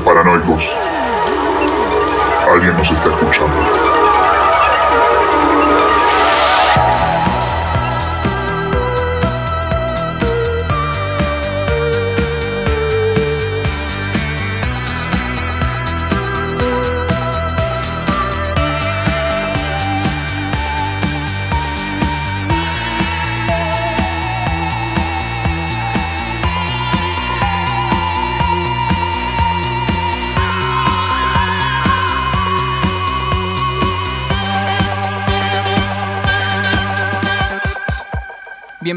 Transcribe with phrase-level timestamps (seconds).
[0.00, 0.68] Paranoicos.
[2.50, 4.09] Alguien nos está escuchando.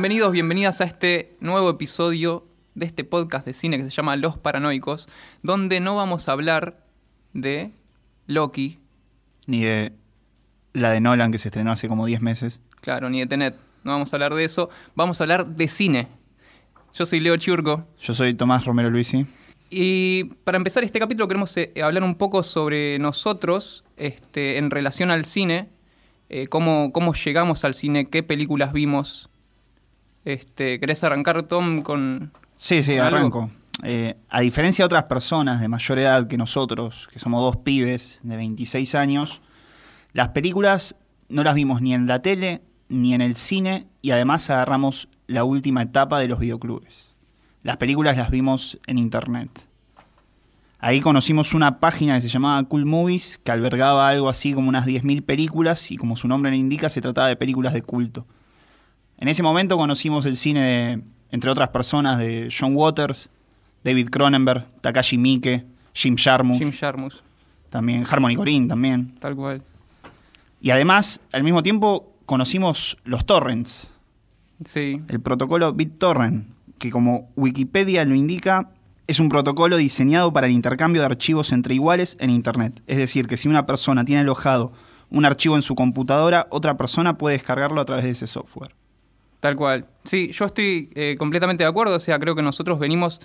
[0.04, 4.38] Bienvenidos, bienvenidas a este nuevo episodio de este podcast de cine que se llama Los
[4.38, 5.08] Paranoicos,
[5.44, 6.84] donde no vamos a hablar
[7.32, 7.72] de
[8.28, 8.80] Loki,
[9.48, 9.94] Ni de
[10.74, 12.60] la de Nolan que se estrenó hace como 10 meses.
[12.82, 16.10] claro, ni de Tenet, no vamos a hablar de eso, vamos a hablar de cine.
[16.94, 19.26] Yo soy Leo Churgo Yo soy Tomás Romero Luisi.
[19.70, 25.12] y para empezar este capítulo queremos eh, hablar un poco sobre nosotros este, en relación
[25.12, 25.70] al cine,
[26.28, 29.30] eh, cómo, cómo llegamos al cine, qué películas vimos.
[30.26, 33.50] Este, ¿Querés arrancar, Tom, con, Sí, sí, arranco.
[33.84, 38.20] Eh, a diferencia de otras personas de mayor edad que nosotros, que somos dos pibes
[38.24, 39.42] de 26 años,
[40.14, 40.96] las películas
[41.28, 45.44] no las vimos ni en la tele ni en el cine y además agarramos la
[45.44, 47.10] última etapa de los videoclubes.
[47.64, 49.50] Las películas las vimos en internet.
[50.80, 54.86] Ahí conocimos una página que se llamaba Cool Movies, que albergaba algo así como unas
[54.86, 58.26] 10.000 películas y como su nombre lo indica, se trataba de películas de culto.
[59.24, 63.30] En ese momento conocimos el cine de, entre otras personas, de John Waters,
[63.82, 67.24] David Cronenberg, Takashi Miike, Jim Jarmusch, Jim Jarmus?
[67.70, 69.16] también Harmony Corinne también.
[69.22, 69.64] Tal cual.
[70.60, 73.88] Y además, al mismo tiempo, conocimos los torrents,
[74.66, 78.72] Sí, el protocolo BitTorrent, que como Wikipedia lo indica,
[79.08, 82.84] es un protocolo diseñado para el intercambio de archivos entre iguales en Internet.
[82.88, 84.74] Es decir, que si una persona tiene alojado
[85.10, 88.76] un archivo en su computadora, otra persona puede descargarlo a través de ese software.
[89.44, 89.86] Tal cual.
[90.06, 91.96] Sí, yo estoy eh, completamente de acuerdo.
[91.96, 93.20] O sea, creo que nosotros venimos,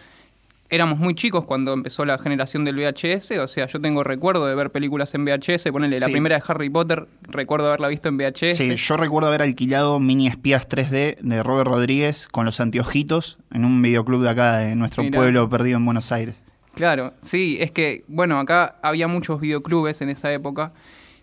[0.69, 3.39] éramos muy chicos cuando empezó la generación del VHS.
[3.39, 5.71] O sea, yo tengo recuerdo de ver películas en VHS.
[5.71, 8.57] Ponele la primera de Harry Potter, recuerdo haberla visto en VHS.
[8.57, 13.65] Sí, yo recuerdo haber alquilado Mini Espías 3D de Robert Rodríguez con los anteojitos en
[13.65, 15.21] un videoclub de acá de nuestro Mirá.
[15.21, 16.43] pueblo perdido en Buenos Aires.
[16.75, 20.73] Claro, sí, es que, bueno, acá había muchos videoclubes en esa época.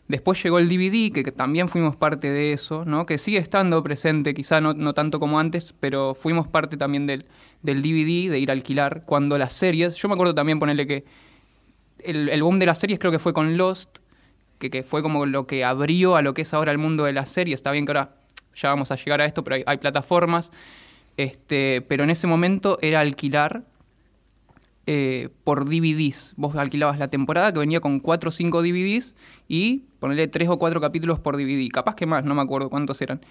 [0.07, 3.07] Después llegó el DVD, que, también fuimos parte de eso, ¿no?
[3.07, 7.25] Que sigue estando presente, quizá no, no tanto como antes, pero fuimos parte también del,
[7.63, 9.03] del DVD, de ir a alquilar.
[9.05, 11.05] Cuando las series, yo me acuerdo también ponerle que
[11.99, 13.97] el, el boom de las series creo que fue con Lost,
[14.59, 17.13] que, que fue como lo que abrió a lo que es ahora el mundo de
[17.13, 17.55] las series.
[17.57, 18.15] Está bien que ahora
[18.55, 20.51] ya vamos a llegar a esto, pero hay, hay plataformas.
[21.17, 23.63] Este, pero en ese momento era alquilar
[24.88, 26.34] eh, por DVDs.
[26.38, 29.16] Vos alquilabas la temporada que venía con 4 o 5 DVDs
[29.47, 31.68] y ponerle 3 o 4 capítulos por DVD.
[31.69, 33.22] Capaz que más, no me acuerdo cuántos eran.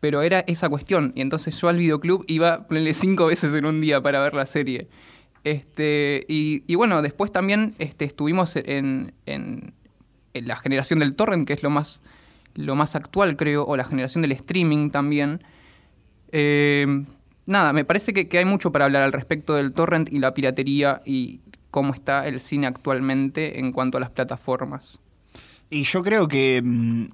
[0.00, 1.12] Pero era esa cuestión.
[1.14, 4.46] Y entonces yo al videoclub iba, ponerle 5 veces en un día para ver la
[4.46, 4.88] serie.
[5.44, 9.12] Este, y, bueno, después también este, estuvimos en
[10.34, 12.02] la generación del torrent, que es lo más,
[12.54, 15.42] lo más actual, creo, o la generación del streaming también.
[16.32, 17.04] Eh,
[17.50, 20.32] nada, me parece que, que hay mucho para hablar al respecto del torrent y la
[20.34, 21.40] piratería y
[21.70, 24.98] cómo está el cine actualmente en cuanto a las plataformas.
[25.68, 27.04] Y yo creo que mm,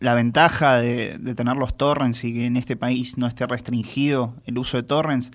[0.00, 4.34] la ventaja de, de tener los torrents y que en este país no esté restringido
[4.44, 5.30] el uso de torrents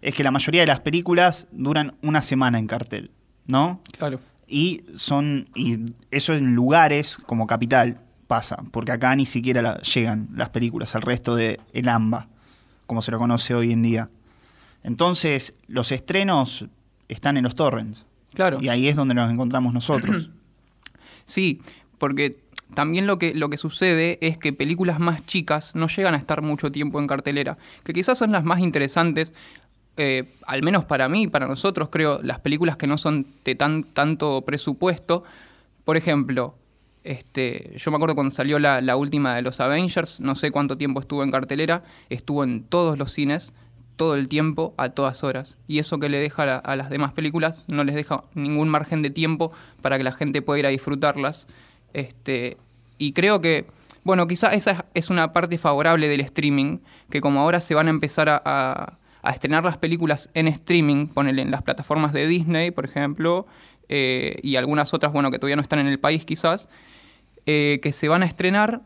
[0.00, 3.10] es que la mayoría de las películas duran una semana en cartel,
[3.46, 3.80] ¿no?
[3.98, 4.20] Claro.
[4.46, 10.28] Y son y eso en lugares como Capital pasa, porque acá ni siquiera la- llegan
[10.34, 12.28] las películas al resto de el AMBA,
[12.88, 14.08] como se lo conoce hoy en día.
[14.82, 16.64] Entonces, los estrenos
[17.08, 18.04] están en los torrents
[18.34, 18.58] Claro.
[18.60, 20.30] y ahí es donde nos encontramos nosotros.
[21.24, 21.60] Sí,
[21.98, 22.38] porque
[22.72, 26.40] también lo que, lo que sucede es que películas más chicas no llegan a estar
[26.40, 29.34] mucho tiempo en cartelera, que quizás son las más interesantes,
[29.98, 33.84] eh, al menos para mí, para nosotros, creo, las películas que no son de tan,
[33.84, 35.22] tanto presupuesto.
[35.84, 36.54] Por ejemplo,
[37.04, 41.00] este, yo me acuerdo cuando salió la, última de los Avengers, no sé cuánto tiempo
[41.00, 43.52] estuvo en cartelera, estuvo en todos los cines,
[43.96, 45.56] todo el tiempo, a todas horas.
[45.66, 48.68] Y eso que le deja a, la- a las demás películas, no les deja ningún
[48.68, 49.50] margen de tiempo
[49.82, 51.46] para que la gente pueda ir a disfrutarlas.
[51.94, 52.56] Este,
[52.98, 53.66] y creo que,
[54.04, 56.78] bueno, quizá esa es- es una parte favorable del streaming,
[57.10, 61.08] que como ahora se van a empezar a, a- a estrenar las películas en streaming,
[61.08, 63.46] ponele en las plataformas de Disney, por ejemplo,
[63.88, 66.68] eh, y algunas otras, bueno, que todavía no están en el país quizás,
[67.46, 68.82] eh, que se van a estrenar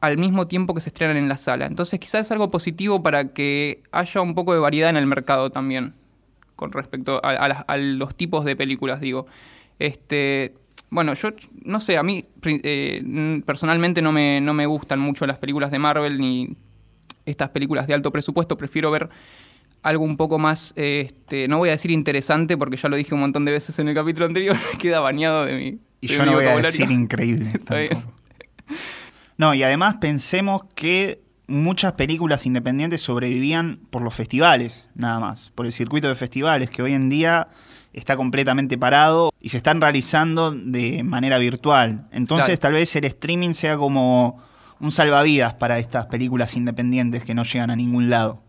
[0.00, 1.66] al mismo tiempo que se estrenan en la sala.
[1.66, 5.50] Entonces quizás es algo positivo para que haya un poco de variedad en el mercado
[5.50, 5.94] también,
[6.56, 9.26] con respecto a, a los tipos de películas, digo.
[9.78, 10.54] Este,
[10.90, 11.30] bueno, yo
[11.62, 15.78] no sé, a mí eh, personalmente no me, no me gustan mucho las películas de
[15.78, 16.56] Marvel ni
[17.24, 19.08] estas películas de alto presupuesto, prefiero ver
[19.82, 23.20] algo un poco más, este, no voy a decir interesante porque ya lo dije un
[23.20, 25.78] montón de veces en el capítulo anterior, queda bañado de mi...
[26.02, 27.52] Y yo no voy a decir increíble.
[29.36, 35.66] no, y además pensemos que muchas películas independientes sobrevivían por los festivales, nada más, por
[35.66, 37.48] el circuito de festivales, que hoy en día
[37.92, 42.06] está completamente parado y se están realizando de manera virtual.
[42.12, 44.42] Entonces tal vez el streaming sea como
[44.78, 48.42] un salvavidas para estas películas independientes que no llegan a ningún lado.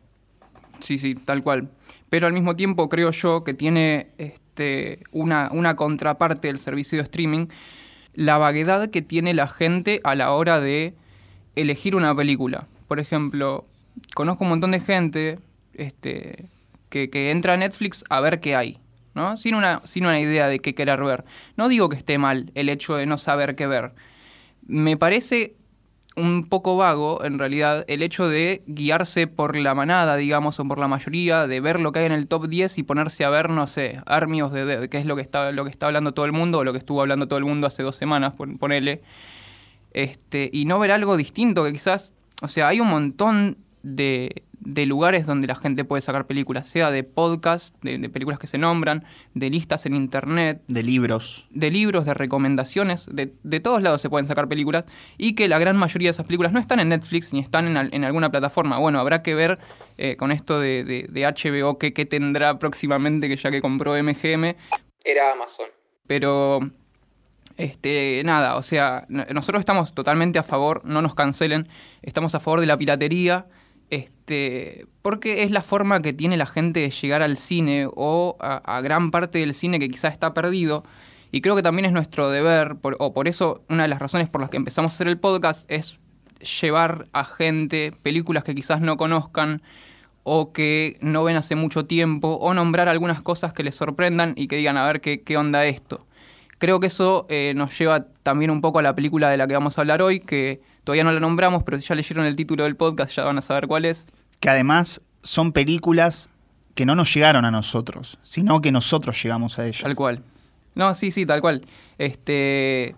[0.81, 1.69] Sí, sí, tal cual.
[2.09, 7.03] Pero al mismo tiempo creo yo que tiene este, una, una contraparte del servicio de
[7.03, 7.47] streaming,
[8.13, 10.95] la vaguedad que tiene la gente a la hora de
[11.55, 12.67] elegir una película.
[12.87, 13.65] Por ejemplo,
[14.13, 15.39] conozco un montón de gente
[15.73, 16.49] este,
[16.89, 18.79] que, que, entra a Netflix a ver qué hay,
[19.13, 19.37] ¿no?
[19.37, 21.23] Sin una, sin una idea de qué querer ver.
[21.55, 23.93] No digo que esté mal el hecho de no saber qué ver.
[24.67, 25.55] Me parece
[26.21, 30.79] un poco vago, en realidad, el hecho de guiarse por la manada, digamos, o por
[30.79, 33.49] la mayoría, de ver lo que hay en el top 10 y ponerse a ver,
[33.49, 36.25] no sé, Army the Dead, que es lo que está, lo que está hablando todo
[36.25, 39.01] el mundo, o lo que estuvo hablando todo el mundo hace dos semanas, ponele,
[39.93, 44.85] este, y no ver algo distinto que quizás, o sea, hay un montón de, de
[44.85, 49.03] lugares donde la gente puede sacar películas, sea de podcast, de, películas que se nombran,
[49.33, 50.61] de listas en internet.
[50.67, 51.47] De libros.
[51.49, 54.85] De libros, de recomendaciones, de, de todos lados se pueden sacar películas
[55.17, 57.93] y que la gran mayoría de esas películas no están en Netflix ni están en,
[57.93, 58.77] en alguna plataforma.
[58.77, 59.59] Bueno, habrá que ver
[59.97, 64.55] eh, con esto de, de HBO qué, qué tendrá próximamente, que ya que compró MGM.
[65.03, 65.67] Era Amazon.
[66.07, 66.59] Pero
[67.57, 71.67] este, nada, o sea, nosotros estamos totalmente a favor, no nos cancelen,
[72.01, 73.45] estamos a favor de la piratería,
[73.91, 78.81] este, porque es la forma que tiene la gente de llegar al cine o a,
[78.81, 80.83] gran parte del cine que quizás está perdido.
[81.31, 84.41] Y creo que también es nuestro deber, o por eso una de las razones por
[84.41, 85.99] las que empezamos a hacer el podcast es
[86.61, 89.61] llevar a gente películas que quizás no conozcan
[90.23, 94.47] o que no ven hace mucho tiempo, o nombrar algunas cosas que les sorprendan y
[94.47, 96.05] que digan a ver qué, onda esto.
[96.59, 99.55] Creo que eso eh, nos lleva también un poco a la película de la que
[99.55, 102.63] vamos a hablar hoy, que Todavía no la nombramos, pero si ya leyeron el título
[102.63, 104.07] del podcast ya van a saber cuál es.
[104.39, 106.29] Que además son películas
[106.75, 109.83] que no nos llegaron a nosotros, sino que nosotros llegamos a ellas.
[109.83, 110.23] Tal cual.
[110.73, 111.61] No, sí, sí, tal cual.
[111.97, 112.95] Este,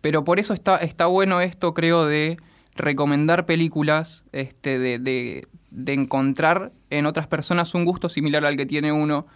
[0.00, 2.38] pero por eso está, está bueno esto, creo, de
[2.76, 8.66] recomendar películas, este, de, de, de encontrar en otras personas un gusto similar al que
[8.66, 9.26] tiene uno.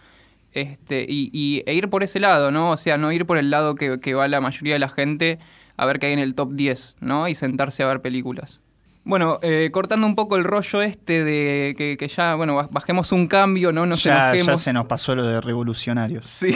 [0.51, 2.71] Este, y, y, e ir por ese lado, ¿no?
[2.71, 5.39] O sea, no ir por el lado que, que va la mayoría de la gente
[5.79, 7.27] a ver qué hay en el top 10, ¿no?
[7.27, 8.59] Y sentarse a ver películas.
[9.05, 13.71] Bueno, eh, cortando un poco el rollo este de que, ya, bueno, bajemos un cambio,
[13.71, 13.85] ¿no?
[13.85, 16.25] Nos ya, ya se nos pasó lo de revolucionarios.
[16.39, 16.55] Sí.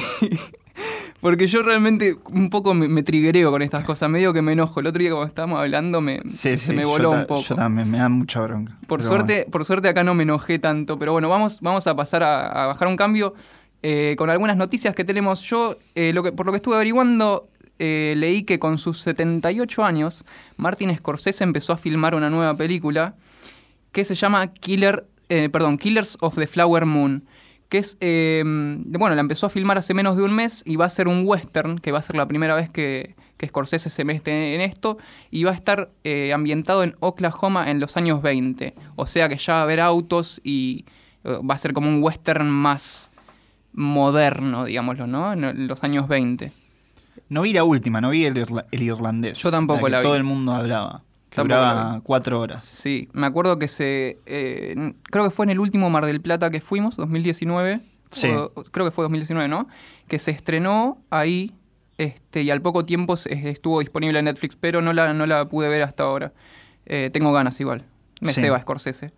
[1.21, 4.79] Porque yo realmente un poco me, me triguereo con estas cosas, medio que me enojo.
[4.79, 7.43] El otro día cuando estábamos hablando me, se me voló un poco.
[7.43, 8.77] Yo también, me da mucha bronca.
[8.87, 12.23] Por suerte, por suerte acá no me enojé tanto, pero bueno, vamos, vamos a pasar
[12.23, 13.35] a, bajar un cambio
[13.83, 15.41] eh, con algunas noticias que tenemos.
[15.43, 17.47] Yo, eh, lo que, por lo que estuve averiguando,
[17.85, 20.23] eh, leí que con sus 78 años,
[20.55, 23.15] Martin Scorsese empezó a filmar una nueva película
[23.91, 27.25] que se llama Killer, eh, perdón, Killers of the Flower Moon.
[27.67, 30.85] Que es, eh, bueno, la empezó a filmar hace menos de un mes y va
[30.85, 34.05] a ser un western, que va a ser la primera vez que, que Scorsese se
[34.05, 34.97] mete en esto,
[35.29, 35.91] y va a estar
[36.33, 38.75] ambientado en Oklahoma en los años 20.
[38.95, 40.85] O sea que ya va a haber autos y
[41.25, 43.11] va a ser como un western más
[43.73, 45.33] moderno, digámoslo, ¿no?
[45.33, 46.62] En los años 20.
[47.33, 49.39] No vi la última, no vi el, irlandés.
[49.39, 50.03] Yo tampoco la, vi.
[50.03, 51.01] Todo el mundo hablaba.
[51.31, 52.63] Que duraba cuatro horas.
[52.63, 54.19] Sí, me acuerdo que se.
[54.27, 57.81] Eh, creo que fue en el último Mar del Plata que fuimos, 2019.
[58.11, 58.27] Sí.
[58.69, 59.67] creo que fue 2019, ¿no?
[60.07, 61.55] Que se estrenó ahí
[61.97, 65.67] este, y al poco tiempo estuvo disponible en Netflix, pero no la, no la pude
[65.69, 66.33] ver hasta ahora.
[66.85, 67.83] Eh, tengo ganas igual.
[68.21, 68.41] Me sí.
[68.41, 69.11] ceba Scorsese.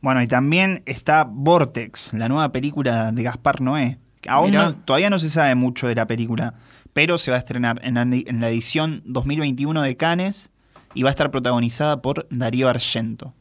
[0.00, 3.98] Bueno, y también está Vortex, la nueva película de Gaspar Noé.
[4.28, 6.54] Aún no, todavía no se sabe mucho de la película
[6.92, 10.50] pero se va a estrenar en la, edición 2021 de Cannes
[10.94, 13.34] y va a estar protagonizada por Darío Argento.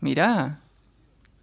[0.00, 0.60] Mirá,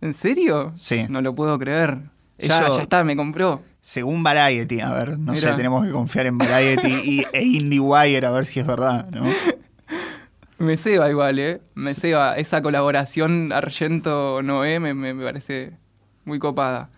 [0.02, 0.74] ¿en serio?
[0.76, 1.06] Sí.
[1.10, 2.00] No lo puedo creer.
[2.38, 3.64] Ya, ya está, me compró.
[3.82, 8.32] Según Variety, a ver, no sé, tenemos que confiar en Variety y, e IndieWire a
[8.32, 9.26] ver si es verdad, ¿no?
[10.58, 11.62] Me ceba igual, ¿eh?
[11.76, 12.38] Me ceba.
[12.38, 15.74] Esa colaboración Argento-Noé me, me, parece
[16.24, 16.90] muy copada.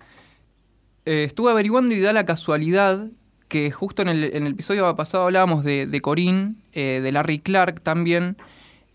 [1.06, 3.08] Eh, estuve averiguando y da la casualidad
[3.48, 7.40] que justo en el, en el episodio pasado hablábamos de, de Corín, eh, de Larry
[7.40, 8.38] Clark también,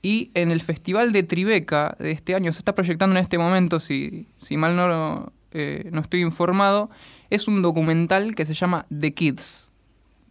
[0.02, 3.80] y en el Festival de Tribeca de este año, se está proyectando en este momento,
[3.80, 6.90] si, si mal no, eh, no estoy informado,
[7.30, 9.68] es un documental que se llama The Kids.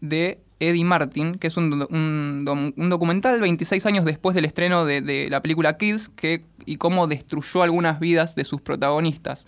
[0.02, 5.02] de Eddie Martin, que es un, un, un documental 26 años después del estreno de,
[5.02, 9.48] de, la película Kids que, y cómo destruyó algunas vidas de sus protagonistas.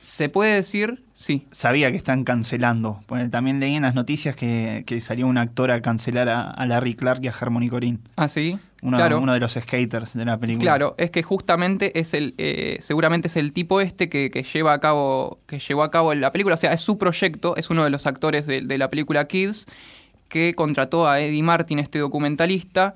[0.00, 1.46] Se puede decir, sí.
[1.50, 3.00] Sabía que están cancelando.
[3.08, 6.66] Bueno, también leí en las noticias que, que salió un actor a cancelar a, a,
[6.66, 7.98] Larry Clark y a Harmony Corinne.
[8.16, 8.58] Ah, sí.
[8.82, 9.20] Uno, claro.
[9.20, 10.62] uno de los skaters de la película.
[10.62, 14.72] Claro, es que justamente es el, eh, seguramente es el tipo este que, que, lleva
[14.72, 16.54] a cabo, que llevó a cabo la película.
[16.54, 19.66] O sea, es su proyecto, es uno de los actores de, de la película Kids
[20.30, 22.94] que contrató a Eddie Martin, este documentalista,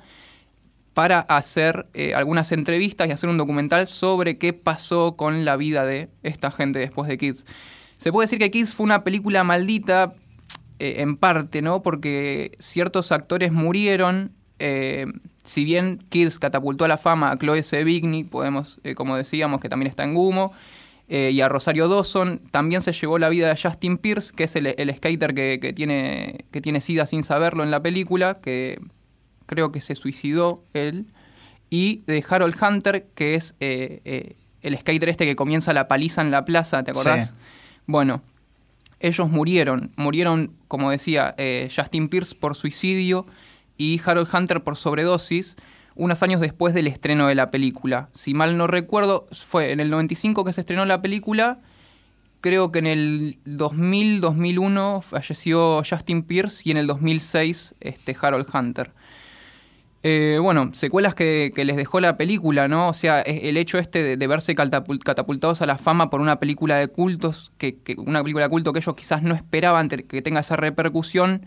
[0.95, 5.85] para hacer eh, algunas entrevistas y hacer un documental sobre qué pasó con la vida
[5.85, 7.45] de esta gente después de Kids.
[7.99, 10.15] Se puede decir que Kids fue una película maldita
[10.79, 11.83] eh, en parte, ¿no?
[11.83, 14.33] Porque ciertos actores murieron.
[14.61, 15.07] Eh,
[15.43, 19.91] si bien Kids catapultó a la fama a Chloe Sevigny, podemos, como decíamos, que también
[19.91, 20.53] está en Gumo,
[21.07, 24.95] y a Rosario Dawson, también se llevó la vida de Justin Pierce, que es el,
[24.97, 28.79] skater que, que, tiene, que tiene SIDA sin saberlo en la película, que
[29.47, 31.07] creo que se suicidó él,
[31.71, 36.23] y de Harold Hunter, que es eh, eh, el skater este que comienza la paliza
[36.23, 37.29] en la plaza, ¿te acordás?
[37.29, 37.35] Sí.
[37.87, 38.23] Bueno,
[39.01, 43.27] ellos murieron, murieron, como decía, eh, Justin Pierce por suicidio
[43.77, 45.57] y Harold Hunter por sobredosis,
[45.95, 48.09] unos años después del estreno de la película.
[48.13, 51.61] Si mal no recuerdo, fue en el 95 que se estrenó la película.
[52.41, 58.47] Creo que en el 2000, 2001 falleció Justin Pierce y en el 2006 este, Harold
[58.55, 58.93] Hunter.
[60.07, 62.89] Eh, bueno, secuelas que, les dejó la película, ¿no?
[62.89, 66.89] O sea, el hecho este de, verse catapultados a la fama por una película de
[66.89, 70.57] cultos, que, que, una película de culto que ellos quizás no esperaban que tenga esa
[70.57, 71.47] repercusión.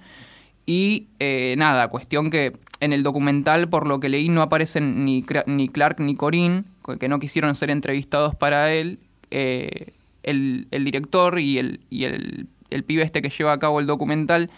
[0.66, 5.24] Y eh, nada, cuestión que en el documental, por lo que leí, no aparecen ni,
[5.46, 6.64] ni Clark ni Corinne,
[7.00, 8.98] que no quisieron ser entrevistados para él.
[9.30, 13.80] Eh, el, el, director y, el, y el, el pibe este que lleva a cabo
[13.80, 14.50] el documental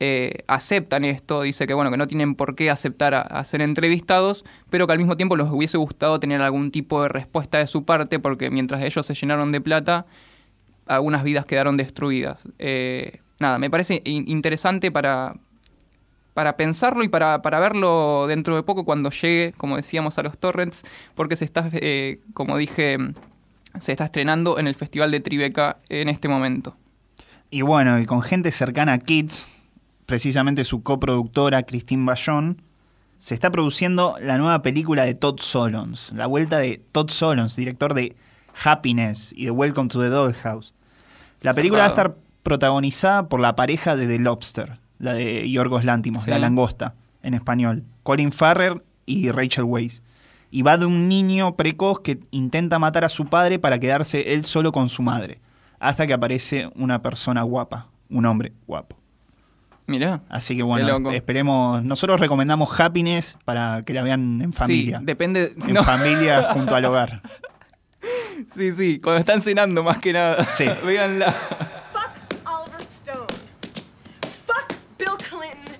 [0.00, 4.44] eh, aceptan esto, dice que bueno, que no tienen por qué aceptar a, ser entrevistados,
[4.70, 7.84] pero que al mismo tiempo les hubiese gustado tener algún tipo de respuesta de su
[7.84, 10.06] parte, porque mientras ellos se llenaron de plata,
[10.86, 12.42] algunas vidas quedaron destruidas.
[12.58, 15.34] Eh, nada, me parece in interesante para,
[16.32, 20.38] para pensarlo y para, para, verlo dentro de poco cuando llegue, como decíamos, a los
[20.38, 20.84] torrents,
[21.16, 22.98] porque se está, eh, como dije,
[23.80, 26.76] se está estrenando en el Festival de Tribeca en este momento.
[27.50, 29.48] Y bueno, y con gente cercana a Kids,
[30.08, 32.62] precisamente su coproductora Christine Bayón,
[33.18, 37.92] se está produciendo la nueva película de Todd Solondz, la vuelta de Todd Solondz, director
[37.92, 38.16] de
[38.64, 40.72] Happiness y de Welcome to the Dollhouse.
[41.42, 45.84] La película va a estar protagonizada por la pareja de The Lobster, la de Yorgos
[45.84, 46.30] Lántimos, sí.
[46.30, 50.00] la langosta, en español, Colin Farrer y Rachel Weisz.
[50.50, 54.46] Y va de un niño precoz que intenta matar a su padre para quedarse él
[54.46, 55.38] solo con su madre,
[55.78, 58.97] hasta que aparece una persona guapa, un hombre guapo.
[59.88, 60.20] Mirá.
[60.28, 61.82] Así que bueno, esperemos.
[61.82, 64.98] Nosotros recomendamos Happiness para que la vean en familia.
[64.98, 65.54] Sí, depende.
[65.66, 65.82] En no.
[65.82, 67.22] familia junto al hogar.
[68.54, 70.44] Sí, sí, cuando están cenando más que nada.
[70.44, 70.64] Sí.
[70.84, 71.32] Véanla.
[71.32, 72.12] Fuck
[72.46, 73.26] Oliver Stone.
[74.46, 75.74] Fuck Bill Clinton.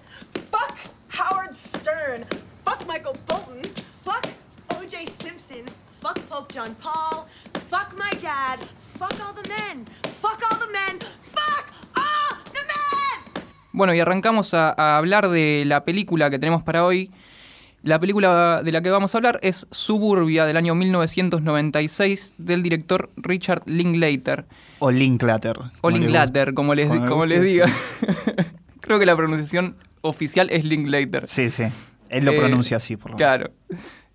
[0.50, 0.74] Fuck
[1.16, 2.24] Howard Stern.
[2.64, 3.62] Fuck Michael Bolton.
[4.04, 4.26] Fuck
[4.70, 5.06] O.J.
[5.06, 5.64] Simpson.
[6.00, 7.26] Fuck Pope John Paul.
[7.70, 8.58] Fuck my dad.
[8.98, 9.84] Fuck all the men.
[10.20, 10.98] Fuck all the men.
[10.98, 13.44] Fuck all the men.
[13.78, 17.12] Bueno, y arrancamos a, a, hablar de la película que tenemos para hoy.
[17.84, 23.08] La película de la que vamos a hablar es Suburbia del año 1996 del director
[23.16, 24.46] Richard Linklater.
[24.80, 25.56] O Linklater.
[25.82, 27.68] O Linklater, como les, como, como les diga.
[28.80, 31.28] Creo que la pronunciación oficial es Linklater.
[31.28, 31.62] Sí, sí.
[32.08, 33.30] Él lo eh, pronuncia así, por lo menos.
[33.30, 33.52] Claro.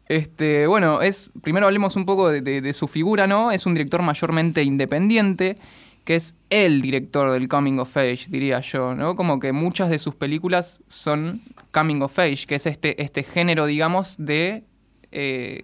[0.09, 3.49] Este, bueno, es, primero hablemos un poco de, de, de su figura, ¿no?
[3.49, 5.55] Es un director mayormente independiente
[6.03, 9.15] que es el director del coming of age, diría yo, ¿no?
[9.15, 11.41] Como que muchas de sus películas son
[11.71, 14.63] coming of age, que es este, este género, digamos, de
[15.11, 15.61] eh,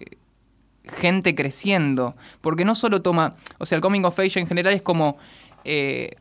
[0.84, 2.16] gente creciendo.
[2.40, 5.18] Porque no solo toma, o sea, el coming of age en general es como
[5.64, 6.12] eh,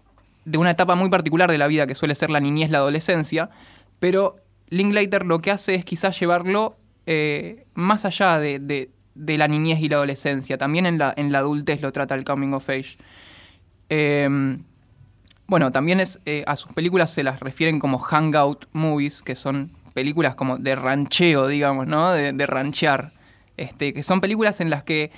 [0.46, 3.50] de una etapa muy particular de la vida que suele ser la niñez, la adolescencia,
[4.00, 4.38] pero
[4.70, 9.80] Linklater lo que hace es quizás llevarlo eh, más allá de, de, de, la niñez
[9.80, 12.98] y la adolescencia, también en la, en la adultez lo trata el coming of age.
[13.89, 14.58] Eh,
[15.50, 19.72] bueno, también es, eh, a sus películas se las refieren como hangout movies, que son
[19.96, 22.12] películas como de rancheo, digamos, ¿no?
[22.12, 23.13] De, de ranchear.
[23.58, 25.12] Este, que son películas en las que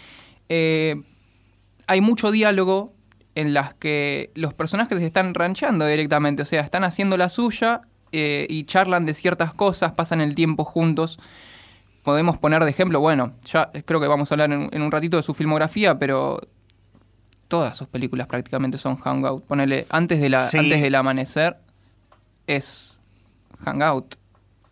[0.47, 0.95] eh,
[1.85, 2.93] hay mucho diálogo,
[3.35, 7.81] en las que los personajes se están rancheando directamente, o sea, están haciendo la suya
[8.13, 11.19] eh, y charlan de ciertas cosas, pasan el tiempo juntos.
[12.03, 15.23] Podemos poner de ejemplo, bueno, ya creo que vamos a hablar en un ratito de
[15.23, 16.39] su filmografía, pero
[17.51, 19.43] todas sus películas prácticamente son Hangout.
[19.45, 20.57] Ponele, antes, de la, Sí.
[20.57, 21.57] antes del amanecer
[22.47, 22.97] es
[23.59, 24.15] hangout.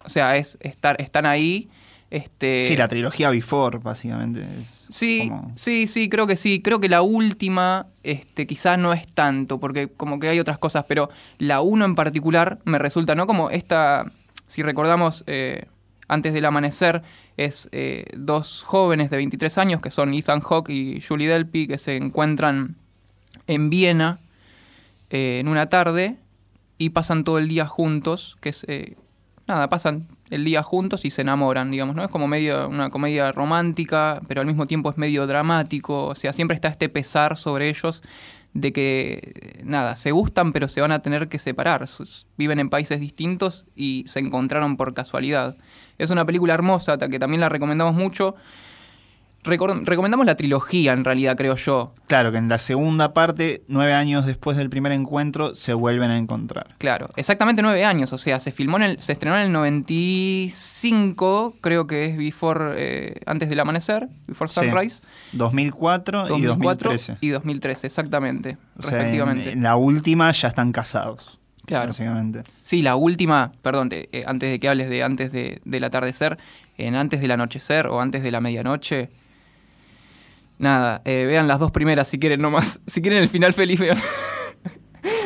[0.03, 1.69] O sea, es estar, están ahí.
[2.09, 4.41] Este, Sí, la trilogía Before, básicamente.
[4.61, 6.59] es Sí, como- sí, sí, creo que sí.
[6.63, 10.85] Creo que la última, este, quizás no es tanto, porque como que hay otras cosas,
[10.87, 13.27] pero la uno en particular me resulta, ¿no?
[13.27, 14.11] Como esta,
[14.47, 15.65] si recordamos, eh,
[16.07, 17.03] antes del amanecer,
[17.45, 21.77] es eh, dos jóvenes de 23 años, que son Ethan Hawke y Julie Delpy, que
[21.77, 22.75] se encuentran
[23.47, 24.19] en Viena
[25.09, 26.17] eh, en una tarde
[26.77, 28.95] y pasan todo el día juntos, que es, eh,
[29.47, 32.03] nada, pasan el día juntos y se enamoran, digamos, ¿no?
[32.03, 36.33] Es como medio una comedia romántica, pero al mismo tiempo es medio dramático, o sea,
[36.33, 38.03] siempre está este pesar sobre ellos
[38.53, 41.87] de que, nada, se gustan pero se van a tener que separar,
[42.37, 45.55] viven en países distintos y se encontraron por casualidad.
[45.97, 48.35] Es una película hermosa, que también la recomendamos mucho.
[49.43, 51.93] Recomendamos la trilogía, en realidad, creo yo.
[52.07, 56.17] Claro, que en la segunda parte, nueve años después del primer encuentro, se vuelven a
[56.17, 56.75] encontrar.
[56.77, 61.55] Claro, exactamente nueve años, o sea, se filmó en el, se estrenó en el 95,
[61.61, 64.59] creo que es Before, eh, antes del amanecer, Before Sí.
[64.59, 65.01] Sunrise,
[65.33, 67.17] 2004, y 2004 2013.
[67.21, 69.51] y 2013, exactamente, O sea, en- respectivamente.
[69.51, 71.37] en la última ya están casados.
[71.65, 71.93] Claro.
[72.63, 76.39] Sí, la última, perdón, te- eh, antes de que hables de antes de, del atardecer,
[76.79, 79.11] en antes del anochecer o antes de la medianoche.
[80.59, 82.79] Nada, eh, vean las dos primeras si quieren nomás.
[82.87, 83.97] Si quieren el final feliz, vean.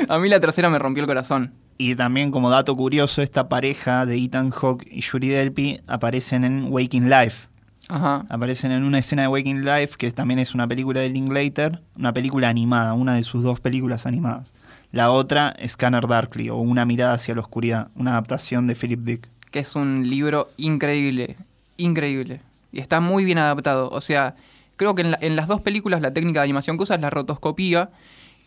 [0.08, 1.54] A mí la tercera me rompió el corazón.
[1.78, 6.72] Y también como dato curioso, esta pareja de Ethan Hawke y Yuri Delpy aparecen en
[6.72, 7.48] Waking Life.
[7.90, 8.26] Ajá.
[8.30, 12.14] Aparecen en una escena de Waking Life, que también es una película de Linklater, una
[12.14, 14.54] película animada, una de sus dos películas animadas.
[14.92, 19.30] La otra, Scanner Darkly, o Una mirada hacia la oscuridad, una adaptación de Philip Dick.
[19.50, 21.38] que es un libro increíble,
[21.78, 22.42] increíble.
[22.72, 23.90] Y está muy bien adaptado.
[23.90, 24.36] O sea,
[24.84, 27.02] creo que en, la- en las dos películas la técnica de animación que usa es
[27.02, 27.90] la rotoscopía,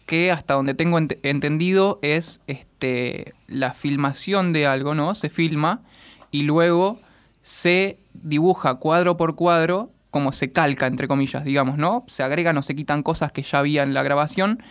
[0.07, 5.15] que hasta donde tengo ent- entendido es este, la filmación de algo, ¿no?
[5.15, 5.81] Se filma
[6.31, 7.01] y luego
[7.43, 12.05] se dibuja cuadro por cuadro como se calca, entre comillas, digamos, ¿no?
[12.07, 14.63] Se agregan o se quitan cosas que ya había en la grabación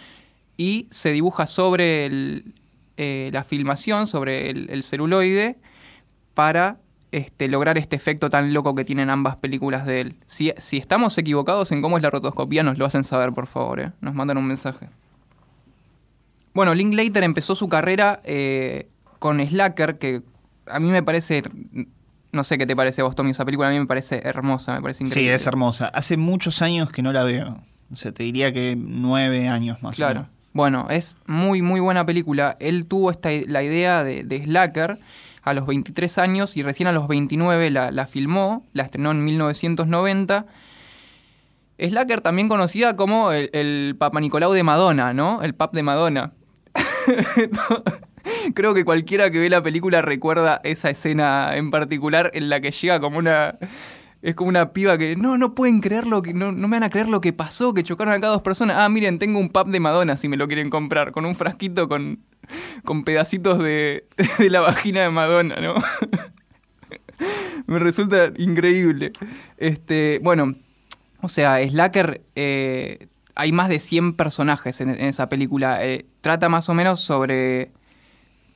[0.57, 2.43] y se dibuja sobre
[2.97, 5.57] eh, la filmación, sobre el celuloide,
[6.33, 6.77] para
[7.15, 10.15] este, lograr este efecto tan loco que tienen ambas películas de él.
[10.25, 13.79] Si, si estamos equivocados en cómo es la rotoscopía, nos lo hacen saber, por favor.
[13.79, 13.91] ¿eh?
[14.01, 14.89] Nos mandan un mensaje.
[16.53, 18.87] Bueno, Linklater empezó su carrera eh,
[19.19, 20.21] con Slacker, que
[20.67, 21.43] a mí me parece...
[22.31, 24.73] No sé qué te parece a vos, Tommy, esa película a mí me parece hermosa,
[24.75, 25.35] me parece Sí, increíble.
[25.35, 25.87] es hermosa.
[25.87, 27.61] Hace muchos años que no la veo.
[27.91, 30.13] O sea, te diría que nueve años más o Claro.
[30.21, 30.29] menos.
[30.51, 32.57] Bueno, es muy, muy buena película.
[32.59, 34.99] Él tuvo esta, la idea de, de Slacker
[35.45, 40.47] a los 23 años y recién a los 29 la, filmó, la estrenó en 1990.
[41.77, 45.43] Slacker también conocida como el, el Papa Nicolau de Madonna, ¿no?
[45.43, 46.33] El Pap de Madonna.
[48.55, 52.71] Creo que cualquiera que ve la película recuerda esa escena en particular en la que
[52.71, 53.57] llega como una...
[54.23, 56.83] Es como una piba que no, no pueden creer lo que, no, no me van
[56.83, 58.77] a creer lo que pasó, que chocaron acá dos personas.
[58.79, 61.87] Ah, miren, tengo un pub de Madonna si me lo quieren comprar, con un frasquito
[61.87, 62.23] con,
[62.83, 64.05] con pedacitos de,
[64.39, 65.75] de la vagina de Madonna, ¿no?
[67.67, 69.13] me resulta increíble.
[69.57, 70.55] Este, bueno,
[71.21, 75.83] o sea, Slacker, eh, hay más de 100 personajes en, en esa película.
[75.85, 77.71] Eh, trata más o menos sobre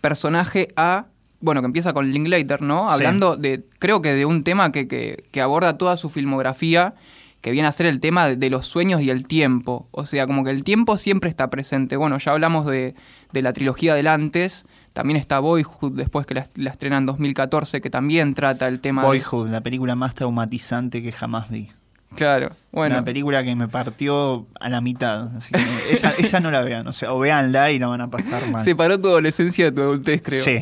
[0.01, 1.07] personaje A,
[1.41, 2.87] bueno, que empieza con Linklater, ¿no?
[2.89, 2.95] Sí.
[2.95, 6.95] Hablando de, creo que de un tema que, que- que aborda toda su filmografía,
[7.41, 9.87] que viene a ser el tema de, de los sueños y el tiempo.
[9.91, 11.95] O sea, como que el tiempo siempre está presente.
[11.95, 12.95] Bueno, ya hablamos de,
[13.31, 17.81] de la trilogía del antes, también está Boyhood después que la, la estrena en 2014,
[17.81, 19.07] que también trata el tema de...
[19.07, 21.69] Boyhood, la película más traumatizante que jamás vi.
[22.15, 22.95] Claro, bueno.
[22.95, 25.35] Una película que me partió a la mitad.
[25.37, 25.61] Así que
[25.93, 26.87] esa, esa no la vean.
[26.87, 28.63] O sea, o véanla y la van a pasar mal.
[28.63, 30.43] Separó tu adolescencia de tu adultez, creo.
[30.43, 30.59] Sí,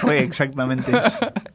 [0.00, 1.32] fue exactamente eso.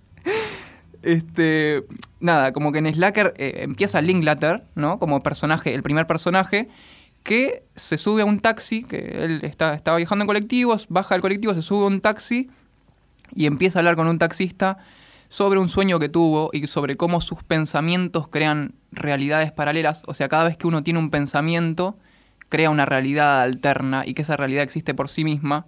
[1.02, 1.86] Este,
[2.20, 5.00] nada, como que en Slacker eh, empieza Linklater, ¿no?
[5.00, 6.68] Como personaje, el primer personaje,
[7.24, 11.22] que se sube a un taxi, que él está, estaba viajando en colectivos, baja del
[11.22, 12.50] colectivo, se sube a un taxi
[13.36, 14.78] y empieza a hablar con un taxista
[15.28, 20.02] sobre un sueño que tuvo y sobre cómo sus pensamientos crean realidades paralelas.
[20.08, 21.98] O sea, cada vez que uno tiene un pensamiento,
[22.50, 25.68] crea una realidad alterna y que esa realidad existe por sí misma.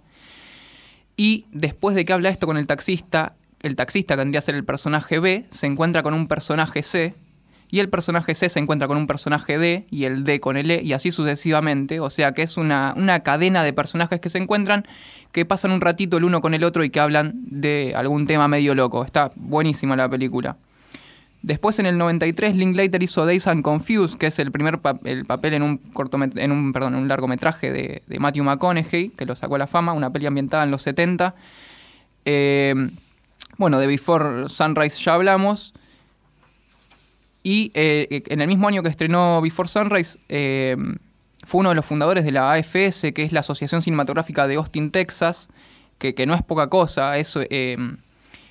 [1.16, 4.56] Y después de que habla esto con el taxista, el taxista que vendría a ser
[4.56, 7.14] el personaje B, se encuentra con un personaje C,
[7.72, 10.70] y el personaje C se encuentra con un personaje D, y el D con el
[10.70, 12.00] E, y así sucesivamente.
[12.00, 14.86] O sea que es una, una cadena de personajes que se encuentran,
[15.32, 18.46] que pasan un ratito el uno con el otro y que hablan de algún tema
[18.46, 19.06] medio loco.
[19.06, 20.58] Está buenísima la película.
[21.40, 25.54] Después en el 93 Linklater hizo Days and Confused, que es el primer el papel
[25.54, 25.80] en un
[26.36, 29.94] en un perdón, un largometraje de, de Matthew McConaughey, que lo sacó a la fama,
[29.94, 31.34] una peli ambientada en los 70.
[32.26, 32.74] Eh,
[33.56, 35.72] bueno, de Before Sunrise ya hablamos.
[37.42, 40.76] Y eh, en el mismo año que estrenó Before Sunrise, eh,
[41.44, 44.90] fue uno de los fundadores de la AFS, que es la Asociación Cinematográfica de Austin,
[44.90, 45.48] Texas,
[45.98, 47.76] que, que no es poca cosa, es, eh,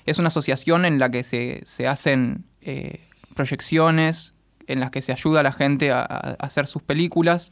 [0.04, 3.00] es una asociación en la que se, se hacen eh,
[3.34, 4.34] proyecciones,
[4.66, 7.50] en las que se ayuda a la gente a hacer sus películas,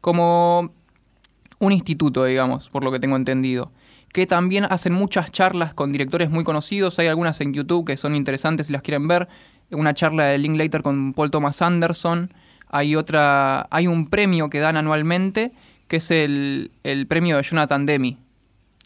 [0.00, 0.72] como
[1.58, 3.72] un instituto, digamos, por lo que tengo entendido
[4.14, 7.00] que también hacen muchas charlas con directores muy conocidos.
[7.00, 9.26] Hay algunas en YouTube que son interesantes si las quieren ver.
[9.70, 12.32] Una charla de Linklater con Paul Thomas Anderson.
[12.68, 15.52] Hay otra, hay un premio que dan anualmente
[15.88, 18.18] que es el, el premio de Jonathan Demi.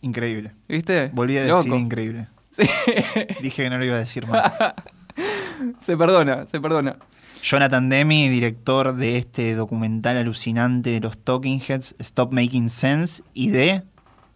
[0.02, 0.52] Increíble.
[0.68, 1.10] ¿Viste?
[1.12, 2.28] Volví a decir increíble.
[2.50, 2.62] Sí.
[3.42, 4.52] Dije que no lo iba a decir más.
[5.80, 6.96] se perdona, se perdona.
[7.42, 13.50] Jonathan Demme, director de este documental alucinante de los Talking Heads, Stop Making Sense, y
[13.50, 13.82] de...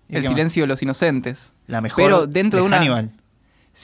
[0.09, 0.29] ¿y El más?
[0.33, 1.53] silencio de los inocentes.
[1.67, 3.11] La mejor Pero dentro de una- Hannibal.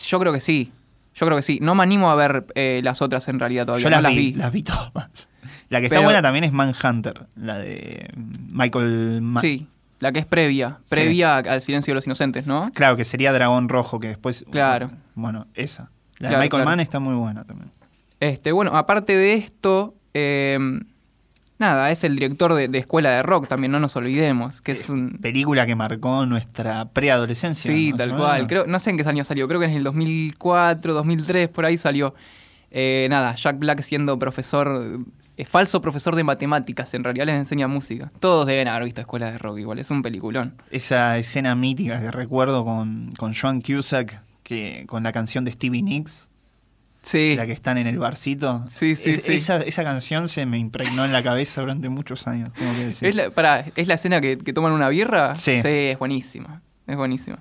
[0.06, 0.72] Yo creo que sí.
[1.18, 1.58] Yo creo que sí.
[1.60, 3.82] No me animo a ver eh, las otras en realidad todavía.
[3.84, 5.28] Yo no las, vi, las vi todas.
[5.68, 9.20] La que está buena también es Manhunter, la de Michael...
[9.20, 9.66] Ma- Sí,
[9.98, 10.78] la que es previa.
[10.84, 10.90] Sí.
[10.90, 12.70] Previa al silencio de los inocentes, ¿no?
[12.72, 14.46] Claro, que sería Dragón Rojo, que después...
[14.50, 14.90] Claro.
[15.14, 15.90] Bueno, esa.
[16.18, 16.64] La Claro, de Michael claro.
[16.70, 17.70] Mann está muy buena también.
[18.18, 20.58] Este, bueno, aparte de esto, eh,
[21.58, 24.88] nada, es el director de, de Escuela de Rock también, no nos olvidemos, que es
[24.88, 25.18] un...
[25.20, 27.72] Película que marcó nuestra preadolescencia.
[27.72, 28.46] Sí, tal cual.
[28.46, 31.76] Creo, no sé en qué año salió, creo que en el 2004, 2003, por ahí
[31.78, 32.14] salió.
[32.70, 34.98] Eh, nada, Jack Black siendo profesor,
[35.36, 38.12] eh, falso profesor de matemáticas, en realidad les enseña música.
[38.20, 40.54] Todos deben haber visto Escuela de Rock igual, es un peliculón.
[40.70, 45.82] Esa escena mítica que recuerdo con, con Joan Cusack, que, con la canción de Stevie
[45.82, 46.27] Nicks,
[47.02, 48.64] Sí, la que están en el barcito.
[48.68, 49.32] Sí, sí, Es- sí.
[49.34, 53.08] Esa, esa canción se me impregnó en la cabeza durante muchos años, tengo que decir.
[53.08, 55.34] ¿Es, la, pará, ¿es la escena que, que toman una birra?
[55.36, 55.52] Sí.
[55.64, 57.38] es buenísima, es buenísima.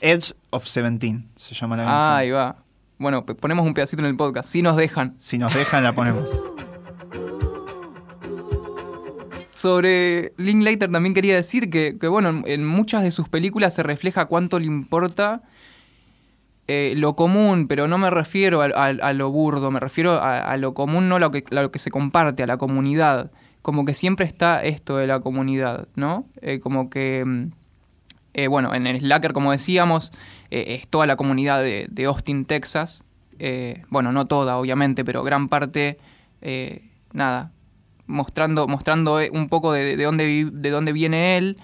[0.00, 2.02] Edge of Seventeen se llama la canción.
[2.02, 2.56] Ah, ahí va.
[2.98, 5.16] Bueno, ponemos un pedacito en el podcast, si nos dejan.
[5.18, 6.24] Si nos dejan, la ponemos.
[9.50, 13.82] Sobre Linklater también quería decir que, que, bueno, en, en muchas de sus películas se
[13.82, 15.42] refleja cuánto le importa
[16.72, 20.72] eh, lo común, pero no me refiero a, a- lo burdo, me refiero a, lo
[20.72, 23.32] común, no a lo que, lo que se comparte, a la comunidad.
[23.62, 26.26] Como que siempre está esto de la comunidad, ¿no?
[26.42, 27.44] Eh, como que, mm,
[28.34, 30.12] eh, bueno, en el Slacker, como decíamos,
[30.52, 33.02] eh, es toda la comunidad de, de Austin, Texas.
[33.88, 35.98] Bueno, no toda, obviamente, pero gran parte,
[37.12, 37.50] nada,
[38.06, 41.56] mostrando, mostrando un poco de, de dónde, de dónde viene él.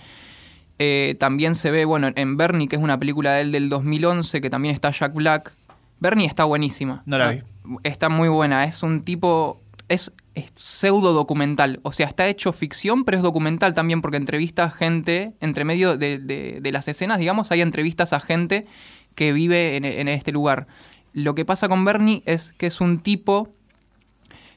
[0.78, 4.40] Eh, también se ve, bueno, en Bernie, que es una película de él del 2011,
[4.40, 5.52] que también está Jack Black.
[6.00, 7.02] Bernie está buenísima.
[7.06, 7.42] No la vi.
[7.82, 8.64] Está muy buena.
[8.64, 9.60] Es un tipo.
[9.88, 11.80] Es, es pseudo documental.
[11.82, 15.32] O sea, está hecho ficción, pero es documental también, porque entrevista a gente.
[15.40, 18.66] Entre medio de, de- de las escenas, digamos, hay entrevistas a gente
[19.14, 20.66] que vive en, en este lugar.
[21.14, 23.48] Lo que pasa con Bernie es que es un tipo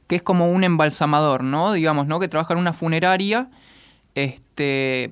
[0.07, 1.71] que es como un embalsamador, ¿no?
[1.71, 2.19] Digamos, ¿no?
[2.19, 3.49] Que trabaja en una funeraria
[4.15, 4.41] este,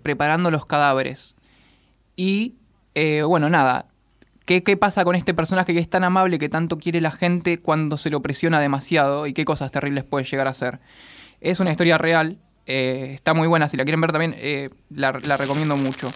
[0.04, 1.36] preparando los cadáveres.
[2.16, 2.56] Y,
[2.96, 3.86] eh, bueno, nada.
[4.46, 7.60] ¿Qué, ¿Qué pasa con este personaje que es tan amable, que tanto quiere la gente
[7.60, 10.80] cuando se lo presiona demasiado y qué cosas terribles puede llegar a hacer?
[11.42, 15.20] Es una historia real, eh, está muy buena, si la quieren ver también eh, la,
[15.26, 16.12] la recomiendo mucho.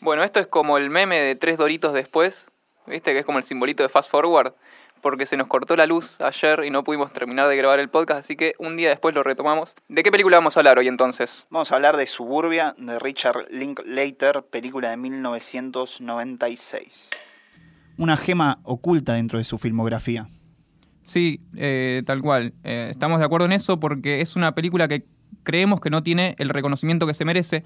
[0.00, 2.46] Bueno, esto es como el meme de tres doritos después,
[2.86, 3.12] ¿viste?
[3.12, 4.52] Que es como el simbolito de fast forward,
[5.04, 8.20] porque se nos cortó la luz ayer y no pudimos terminar de grabar el podcast,
[8.20, 9.74] así que un día después lo retomamos.
[9.86, 11.46] ¿De qué película vamos a hablar hoy entonces?
[11.50, 17.10] Vamos a hablar de Suburbia, de Richard Linklater, película de 1996.
[17.98, 20.26] Una gema oculta dentro de su filmografía.
[21.02, 22.54] Sí, eh, tal cual.
[22.64, 25.04] Eh, estamos de acuerdo en eso porque es una película que
[25.42, 27.62] creemos que no tiene el reconocimiento que se merece.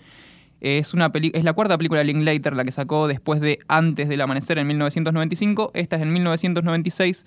[0.60, 4.08] Es, una peli- es la cuarta película de Linklater, la que sacó después de Antes
[4.08, 5.70] del Amanecer en 1995.
[5.74, 7.24] Esta es en 1996.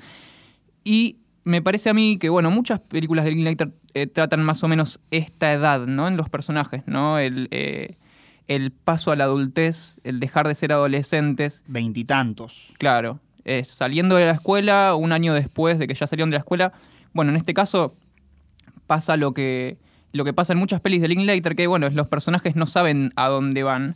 [0.84, 4.68] Y me parece a mí que, bueno, muchas películas de Linklater eh, tratan más o
[4.68, 6.08] menos esta edad, ¿no?
[6.08, 7.20] En los personajes, ¿no?
[7.20, 7.96] El, eh,
[8.48, 11.64] el paso a la adultez, el dejar de ser adolescentes.
[11.68, 12.68] Veintitantos.
[12.78, 16.40] Claro, eh, saliendo de la escuela, un año después de que ya salieron de la
[16.42, 16.74] escuela.
[17.14, 17.96] Bueno, en este caso
[18.88, 19.78] pasa lo que,
[20.14, 23.28] lo que pasa en muchas pelis de Linklater, que bueno, los personajes no saben a
[23.28, 23.96] dónde van,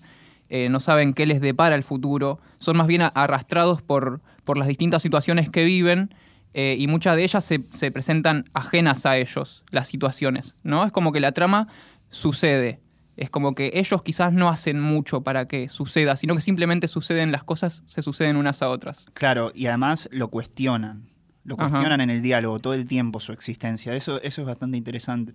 [0.50, 4.68] eh, no saben qué les depara el futuro, son más bien arrastrados por, por las
[4.68, 6.14] distintas situaciones que viven
[6.54, 10.86] eh, y muchas de ellas se, se presentan ajenas a ellos, las situaciones, ¿no?
[10.86, 11.68] Es como que la trama
[12.10, 12.80] sucede.
[13.18, 17.32] Es como que ellos quizás no hacen mucho para que suceda, sino que simplemente suceden
[17.32, 19.06] las cosas, se suceden unas a otras.
[19.14, 21.10] Claro, y además lo cuestionan.
[21.46, 21.70] Lo Ajá.
[21.70, 23.96] cuestionan en el diálogo todo el tiempo su existencia.
[23.96, 25.34] Eso, eso es bastante interesante.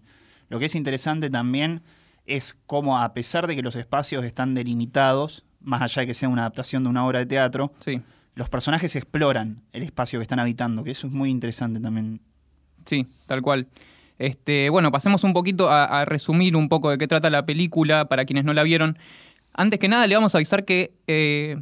[0.51, 1.81] Lo que es interesante también
[2.27, 6.29] es cómo, a pesar de que los espacios están delimitados, más allá de que sea
[6.29, 8.03] una adaptación de una obra de teatro, Sí,
[8.35, 12.21] los personajes exploran el espacio que están habitando, que eso es muy interesante también.
[12.85, 13.69] sí, tal cual.
[14.19, 18.05] Este, bueno, pasemos un poquito a, a resumir un poco de qué trata la película
[18.07, 18.99] para quienes no la vieron.
[19.55, 21.57] Antes que nada, le vamos a avisar que, eh,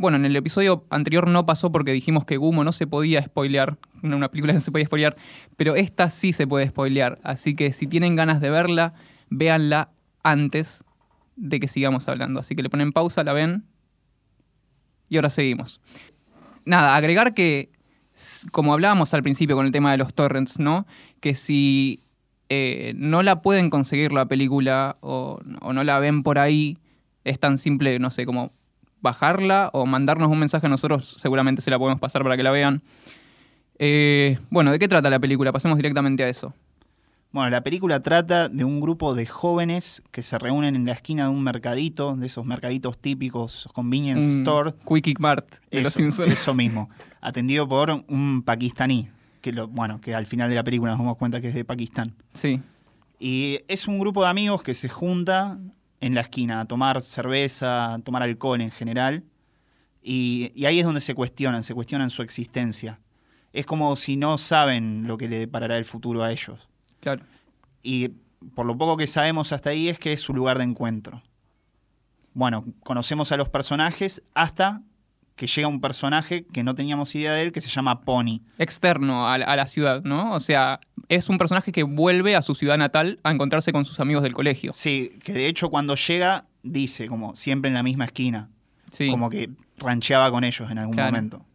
[0.00, 3.76] bueno, en el episodio anterior no pasó porque dijimos que Gumo no se podía spoilear,
[4.02, 5.14] una película no se podía spoilear,
[5.58, 7.18] pero esta sí se puede spoilear.
[7.22, 8.94] Así que si tienen ganas de verla,
[9.28, 9.90] véanla
[10.22, 10.84] antes
[11.36, 12.40] de que sigamos hablando.
[12.40, 13.66] Así que le ponen pausa, la ven
[15.10, 15.82] y ahora seguimos.
[16.64, 17.70] Nada, agregar que,
[18.52, 20.86] como hablábamos al principio con el tema de los torrents, ¿no?
[21.20, 22.04] Que si
[22.48, 26.78] eh, no la pueden conseguir la película o, o no la ven por ahí,
[27.24, 28.58] es tan simple, no sé, como
[29.02, 32.50] bajarla o mandarnos un mensaje a nosotros, seguramente se la podemos pasar para que la
[32.50, 32.82] vean.
[33.78, 35.52] Eh, bueno, ¿de qué trata la película?
[35.52, 36.54] Pasemos directamente a eso.
[37.32, 41.24] Bueno, la película trata de un grupo de jóvenes que se reúnen en la esquina
[41.24, 44.74] de un mercadito, de esos mercaditos típicos, esos convenience Un store.
[44.86, 46.32] Quickie Mart de los Eso, Simpsons.
[46.32, 46.90] eso mismo.
[47.20, 49.08] Atendido por un pakistaní.
[49.40, 51.64] Que lo, bueno, que al final de la película nos damos cuenta que es de
[51.64, 52.14] Pakistán.
[52.34, 52.60] Sí,
[53.20, 55.56] Y es un grupo de amigos que se junta
[56.00, 59.24] en la esquina a tomar cerveza, a tomar alcohol en general.
[60.02, 63.00] Y, y ahí es donde se cuestionan, se cuestionan su existencia.
[63.52, 66.68] Es como si no saben lo que le deparará el futuro a ellos.
[67.00, 67.22] claro.
[67.82, 68.10] Y
[68.54, 71.22] por lo poco que sabemos hasta ahí es que es su lugar de encuentro.
[72.32, 74.82] Bueno, conocemos a los personajes hasta
[75.40, 78.40] que llega un personaje que no teníamos idea de él, que se llama Pony.
[78.58, 80.34] externo a, la- a la ciudad, ¿no?
[80.34, 84.00] O sea, es un personaje que vuelve a su ciudad natal a encontrarse con sus
[84.00, 84.72] amigos del colegio.
[84.74, 88.50] Sí, que de hecho cuando llega dice como siempre en la misma esquina,
[88.90, 89.08] Sí.
[89.10, 89.48] como que
[89.78, 91.10] rancheaba con ellos en algún Claro.
[91.12, 91.46] momento.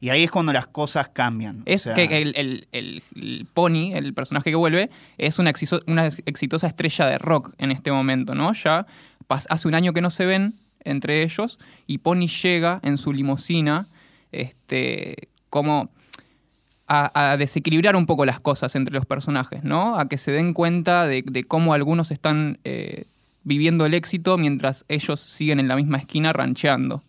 [0.00, 1.58] Y ahí es cuando las cosas cambian.
[1.60, 5.50] O Es sea, que el, el- el- el Pony, el personaje que vuelve, es una,
[5.50, 8.54] exiso- una exitosa estrella de rock en este momento, ¿no?
[8.54, 8.86] Ya
[9.28, 13.88] hace un año que no se ven entre ellos y Pony llega en su limusina
[14.32, 15.90] este, como
[16.86, 19.98] a, a desequilibrar un poco las cosas entre los personajes, ¿no?
[19.98, 23.04] A que se den cuenta de, de cómo algunos están eh,
[23.42, 27.02] viviendo el éxito mientras ellos siguen en la misma esquina rancheando.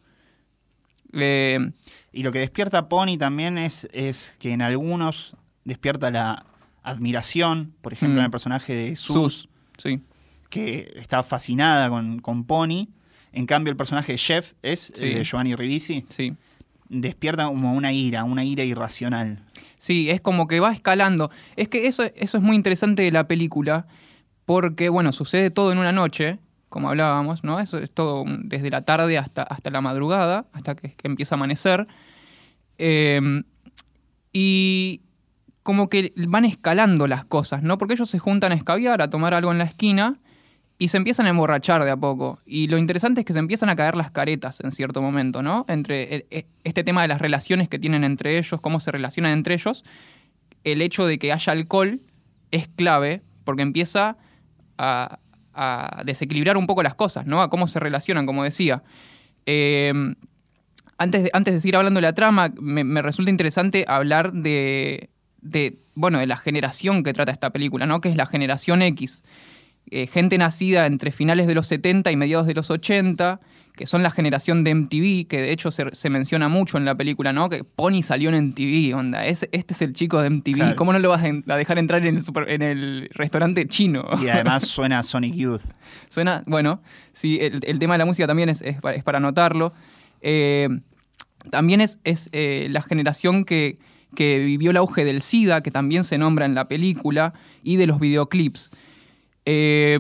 [1.14, 1.72] Eh,
[2.12, 6.46] Y lo que despierta Pony también es, es que en algunos despierta la
[6.84, 8.20] admiración, por ejemplo, Mm.
[8.20, 10.02] en el personaje de Sus, sus, sí.
[10.50, 12.88] que está fascinada con, con Pony.
[13.36, 15.04] En cambio, el personaje de Jeff es Sí.
[15.04, 16.06] el de Giovanni Ribisi.
[16.10, 16.34] Sí.
[16.90, 19.40] Despierta como una ira, una ira irracional.
[19.78, 21.30] Sí, es como que va escalando.
[21.56, 23.86] Es que eso, eso es muy interesante de la película,
[24.46, 27.60] porque, bueno, sucede todo en una noche, como hablábamos, ¿no?
[27.60, 31.38] Eso es todo desde la tarde hasta, hasta la madrugada, hasta que, que empieza a
[31.38, 31.88] amanecer.
[32.78, 33.44] Eh,
[34.34, 35.02] y
[35.64, 37.78] como que van escalando las cosas, ¿no?
[37.78, 40.20] Porque ellos se juntan a escabiar, a tomar algo en la esquina,
[40.78, 42.40] y se empiezan a emborrachar de a poco.
[42.46, 45.66] Y lo interesante es que se empiezan a caer las caretas en cierto momento, ¿no?
[45.70, 49.32] Entre el- e- este tema de las relaciones que tienen entre ellos, cómo se relacionan
[49.32, 49.86] entre ellos,
[50.64, 52.02] el hecho de que haya alcohol
[52.52, 54.18] es clave porque empieza
[54.78, 55.20] a,
[56.04, 57.42] desequilibrar un poco las cosas, ¿no?
[57.42, 58.84] A cómo se relacionan, como decía.
[59.46, 59.94] Eh,
[60.98, 65.10] antes, de, antes de seguir hablando de la trama, me, me resulta interesante hablar de,
[65.40, 68.02] de, bueno, de la generación que trata esta película, ¿no?
[68.02, 69.24] Que es la generación X.
[69.92, 73.40] Eh, gente nacida entre finales de los 70 y mediados de los 80,
[73.76, 76.96] que son la generación de MTV, que de hecho se, se menciona mucho en la
[76.96, 77.50] película, ¿no?
[77.50, 79.26] Que Pony salió en MTV, onda.
[79.26, 80.56] Es, este es el chico de MTV.
[80.56, 80.76] Claro.
[80.76, 84.08] ¿Cómo no lo vas a, dejar entrar en el, super- en el restaurante chino?
[84.24, 85.62] Y además suena Sonic Youth.
[86.10, 89.20] Suena, bueno, sí, el, el tema de la música también es, es para, es para
[89.20, 89.74] notarlo.
[90.22, 90.70] Eh,
[91.52, 93.78] también es, es, eh, la generación que,
[94.16, 97.88] que vivió el auge del SIDA, que también se nombra en la película, y de
[97.88, 98.72] los videoclips.
[99.46, 100.00] Eh,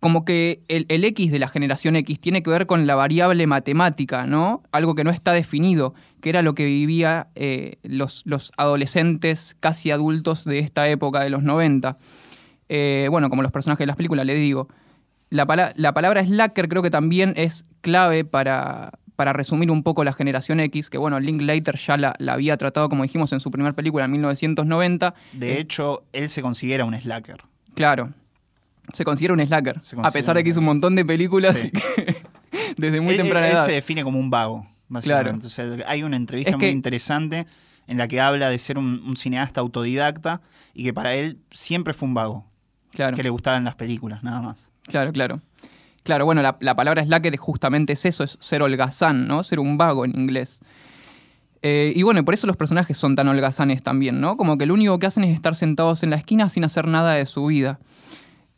[0.00, 3.46] como que el, el X de la generación X tiene que ver con la variable
[3.46, 4.62] matemática, ¿no?
[4.70, 9.90] Algo que no está definido, que era lo que vivía eh, los, los adolescentes casi
[9.90, 11.96] adultos de esta época de los 90.
[12.68, 14.68] Eh, bueno, como los personajes de las películas, le digo.
[15.30, 20.04] La, pala- la palabra slacker creo que también es clave para, para resumir un poco
[20.04, 23.50] la generación X, que bueno, Linklater ya la, la había tratado, como dijimos, en su
[23.50, 25.14] primera película en 1990.
[25.32, 27.38] De Eh, hecho, él se considera un slacker.
[27.76, 28.12] Claro.
[28.92, 29.80] Se considera un slacker.
[30.02, 31.68] A pesar de que hizo un montón de películas Sí.
[31.68, 31.70] y
[32.04, 32.16] que
[32.76, 33.64] desde muy Él- temprana él, edad.
[33.66, 35.46] se define como un vago, básicamente.
[35.46, 37.46] O sea, hay una entrevista Es que- muy interesante
[37.86, 40.40] en la que habla de ser un, un cineasta autodidacta
[40.74, 42.44] y que para él siempre fue un vago,
[42.92, 44.70] Claro, que le gustaban las películas, nada más.
[44.88, 45.40] claro, claro.
[46.02, 49.42] Claro, bueno, la, la palabra slacker es justamente es eso, es ser holgazán, ¿no?
[49.42, 50.60] Ser un vago en inglés.
[51.62, 54.36] Eh, y bueno, por eso los personajes son tan holgazanes también, ¿no?
[54.36, 57.14] Como que lo único que hacen es estar sentados en la esquina sin hacer nada
[57.14, 57.80] de su vida.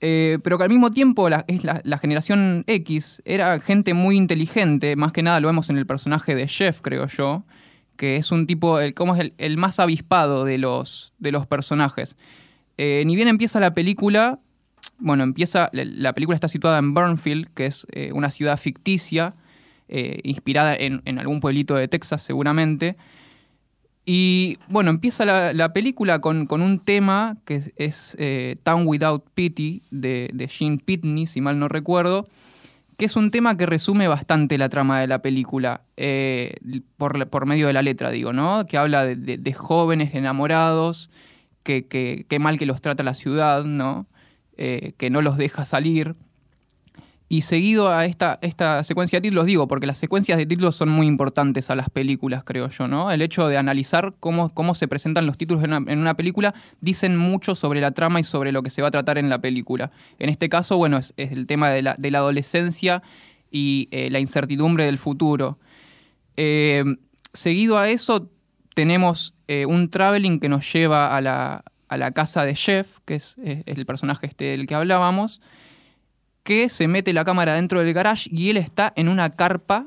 [0.00, 4.94] Eh, pero que al mismo tiempo la, es la, generación X era gente muy inteligente,
[4.94, 7.44] más que nada lo vemos en el personaje de Jeff, creo yo,
[7.96, 12.14] que es un tipo, el, como es el, más avispado de los, de los personajes.
[12.76, 14.38] Eh, ni bien empieza la película,
[14.98, 19.34] bueno, empieza, la, la película está situada en Burnfield, que es una ciudad ficticia,
[19.88, 22.96] eh, inspirada en, algún pueblito de Texas seguramente.
[24.04, 29.82] Y bueno, empieza la, la película con, un tema que es, eh, Town Without Pity
[29.90, 32.26] de, de Gene Pitney, si mal no recuerdo,
[32.96, 36.54] que es un tema que resume bastante la trama de la película, eh,
[36.96, 38.66] por, medio de la letra, digo, ¿no?
[38.66, 41.10] Que habla de, jóvenes enamorados,
[41.62, 44.06] que, mal que los trata la ciudad, ¿no?
[44.56, 46.16] Que no los deja salir.
[47.30, 50.88] Y seguido a esta, esta secuencia de títulos, digo, porque las secuencias de títulos son
[50.88, 53.10] muy importantes a las películas, creo yo, ¿no?
[53.10, 57.54] El hecho de analizar cómo, cómo se presentan los títulos en una, película dicen mucho
[57.54, 59.90] sobre la trama y sobre lo que se va a tratar en la película.
[60.18, 63.02] En este caso, bueno, es, es el tema de la, de la adolescencia
[63.50, 65.58] y eh, la incertidumbre del futuro.
[66.38, 66.82] Eh,
[67.34, 68.30] seguido a eso,
[68.74, 73.16] tenemos eh, un traveling que nos lleva a la, a la casa de Jeff, que
[73.16, 75.42] es, es el personaje este del que hablábamos
[76.48, 79.84] que se mete la cámara dentro del garage y él está en una carpa,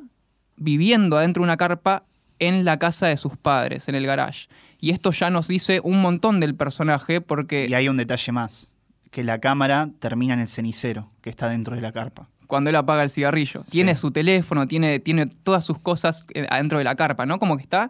[0.57, 2.03] viviendo adentro de una carpa
[2.37, 4.47] en la casa de sus padres, en el garage.
[4.79, 8.67] Y esto ya nos dice un montón del personaje porque Y hay un detalle más,
[9.09, 12.27] que la cámara termina en el cenicero, que está dentro de la carpa.
[12.45, 13.71] cuando él apaga el cigarrillo, Sí.
[13.71, 17.39] tiene su teléfono, tiene, tiene todas sus cosas eh, adentro de la carpa, ¿no?
[17.39, 17.89] Como que está...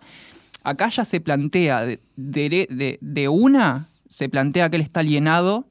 [0.63, 5.65] Acá ya se plantea, de, de- de- de una, se plantea que él está alienado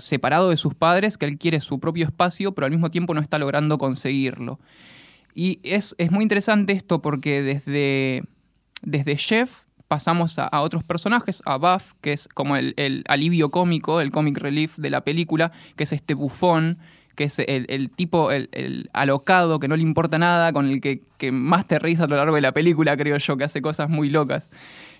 [0.00, 3.20] separado de sus padres, que él quiere su propio espacio, pero al mismo tiempo no
[3.20, 4.58] está logrando conseguirlo.
[5.34, 8.22] Y es, es muy interesante esto porque desde,
[8.82, 14.00] desde Jeff pasamos a, otros personajes, a Buff, que es como el, el alivio cómico,
[14.00, 16.78] el comic relief de la película, que es este bufón,
[17.14, 20.80] que es el, el tipo, el, el alocado, que no le importa nada, con el
[20.80, 23.62] que, que más te reís a lo largo de la película, creo yo, que hace
[23.62, 24.50] cosas muy locas.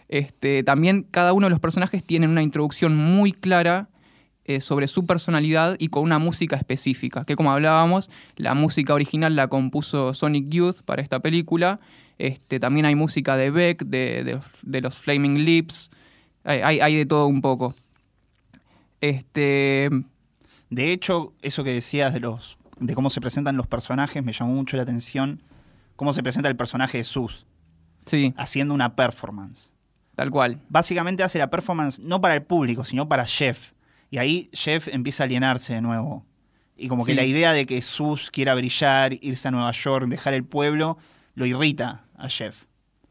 [0.09, 3.89] Este, también cada uno de los personajes tiene una introducción muy clara
[4.47, 9.35] eh, sobre su personalidad y con una música específica, que como hablábamos, la música original
[9.37, 11.81] la compuso Sonic Youth para esta película.
[12.19, 15.91] Este, también hay música de Beck, de, de- de los Flaming Lips,
[16.45, 17.75] hay, hay- hay de todo un poco.
[19.01, 19.91] Este,
[20.71, 24.55] De hecho, eso que decías de los de cómo se presentan los personajes me llamó
[24.55, 25.41] mucho la atención.
[25.97, 27.47] Cómo se presenta el personaje de Sus,
[28.05, 29.73] sí, haciendo una performance.
[30.17, 30.61] tal cual.
[30.69, 33.71] Básicamente hace la performance no para el público, sino para Jeff.
[34.15, 36.25] Y ahí Jeff empieza a alienarse de nuevo.
[36.77, 37.17] Y como que Sí.
[37.17, 40.99] la idea de que Sus quiera brillar, irse a Nueva York, dejar el pueblo,
[41.35, 42.63] lo irrita a Jeff.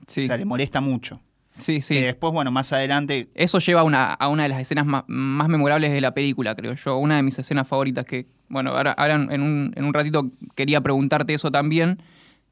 [0.08, 1.20] Sí, O sea, le molesta mucho.
[1.60, 1.96] sí, sí.
[1.96, 5.04] Que después, bueno, más adelante Eso lleva a una, a una de las escenas ma-
[5.10, 6.96] más, memorables de la película, creo yo.
[6.98, 10.80] Una de mis escenas favoritas que, bueno, ahora, ahora en, un, en un ratito quería
[10.80, 12.02] preguntarte eso también,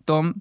[0.03, 0.33] Tom.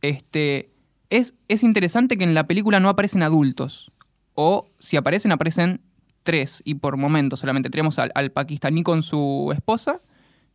[0.00, 0.70] Este,
[1.10, 3.92] es, es interesante que en la película no aparecen adultos.
[4.34, 5.82] O si aparecen, aparecen
[6.28, 7.70] tres y por momentos solamente.
[7.70, 10.02] Tenemos al, al pakistaní con su esposa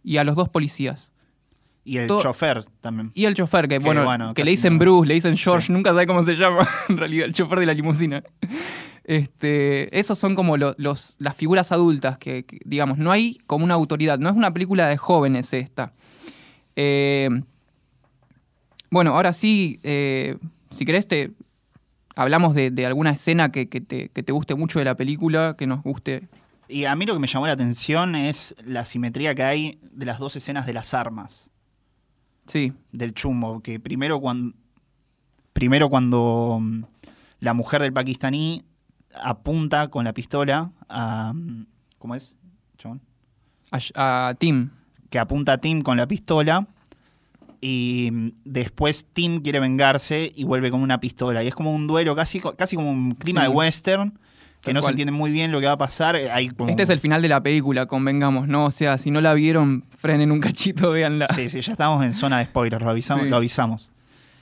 [0.03, 1.11] y a los dos policías.
[1.83, 3.09] Y el To- chofer también.
[3.15, 5.67] Y el chofer, que, Que, bueno, bueno, que le dicen no- Bruce, le dicen George,
[5.67, 5.73] Sí.
[5.73, 8.23] nunca sabe cómo se llama, en realidad, el chofer de la limusina.
[9.03, 13.65] Este, esos son como lo- los, las figuras adultas que, que, digamos, no hay como
[13.65, 15.93] una autoridad, no es una película de jóvenes esta.
[16.75, 17.29] Eh,
[18.91, 20.37] bueno, ahora sí, eh,
[20.71, 21.31] si querés, te,
[22.15, 25.55] hablamos de, de alguna escena que, que te, que te guste mucho de la película,
[25.57, 26.27] que nos guste.
[26.67, 30.05] Y a mí lo que me llamó la atención es la simetría que hay de
[30.05, 31.49] las dos escenas de las armas.
[32.47, 34.55] Sí, del chumbo, que primero cuando
[35.53, 36.83] primero cuando mm,
[37.39, 38.65] la mujer del pakistaní
[39.13, 41.67] apunta con la pistola a mm,
[41.99, 42.35] ¿cómo es?
[42.77, 43.01] chabón?
[43.71, 44.71] a, a Tim.
[45.09, 46.67] Que apunta a Tim con la pistola
[47.65, 51.87] y mm, después Tim quiere vengarse y vuelve con una pistola y es como un
[51.87, 53.47] duelo casi casi como un clima Sí.
[53.47, 54.19] de western
[54.61, 56.89] que no se entiende muy bien lo que va a pasar, hay como Este es
[56.89, 58.65] el final de la película, convengamos, ¿no?
[58.65, 61.27] O sea, si no la vieron, frenen un cachito, véanla.
[61.35, 63.23] Sí, sí, ya estamos en zona de spoilers, lo avisamos.
[63.23, 63.29] Sí.
[63.29, 63.91] Lo avisamos.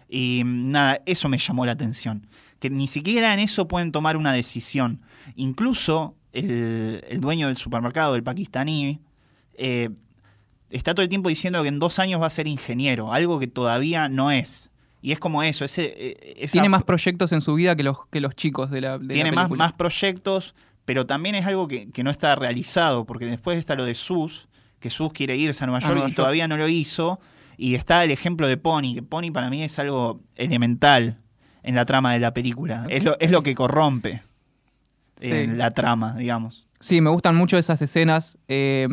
[0.07, 2.27] Y mm, nada, eso me llamó la atención.
[2.59, 5.01] Que ni siquiera en eso pueden tomar una decisión.
[5.35, 8.99] Incluso el, el dueño del supermercado, el pakistaní,
[9.55, 9.89] eh,
[10.71, 13.47] está todo el tiempo diciendo que en dos años va a ser ingeniero, algo que
[13.47, 14.71] todavía no es.
[15.01, 18.21] Y es como eso, ese, esa Tiene más proyectos en su vida que los, que
[18.21, 19.65] los chicos de la, de tiene más, película.
[19.65, 20.53] más proyectos,
[20.85, 24.47] pero también es algo que, que no está realizado, porque después está lo de Sus,
[24.79, 27.19] que Sus quiere irse a Nueva A York y todavía no lo hizo,
[27.57, 31.19] y está el ejemplo de Pony, que Pony para mí es algo elemental
[31.63, 34.21] en la trama de la película, es lo, es lo que corrompe
[35.19, 36.67] en la trama, digamos.
[36.79, 38.39] Sí, me gustan mucho esas escenas.
[38.47, 38.87] Eh,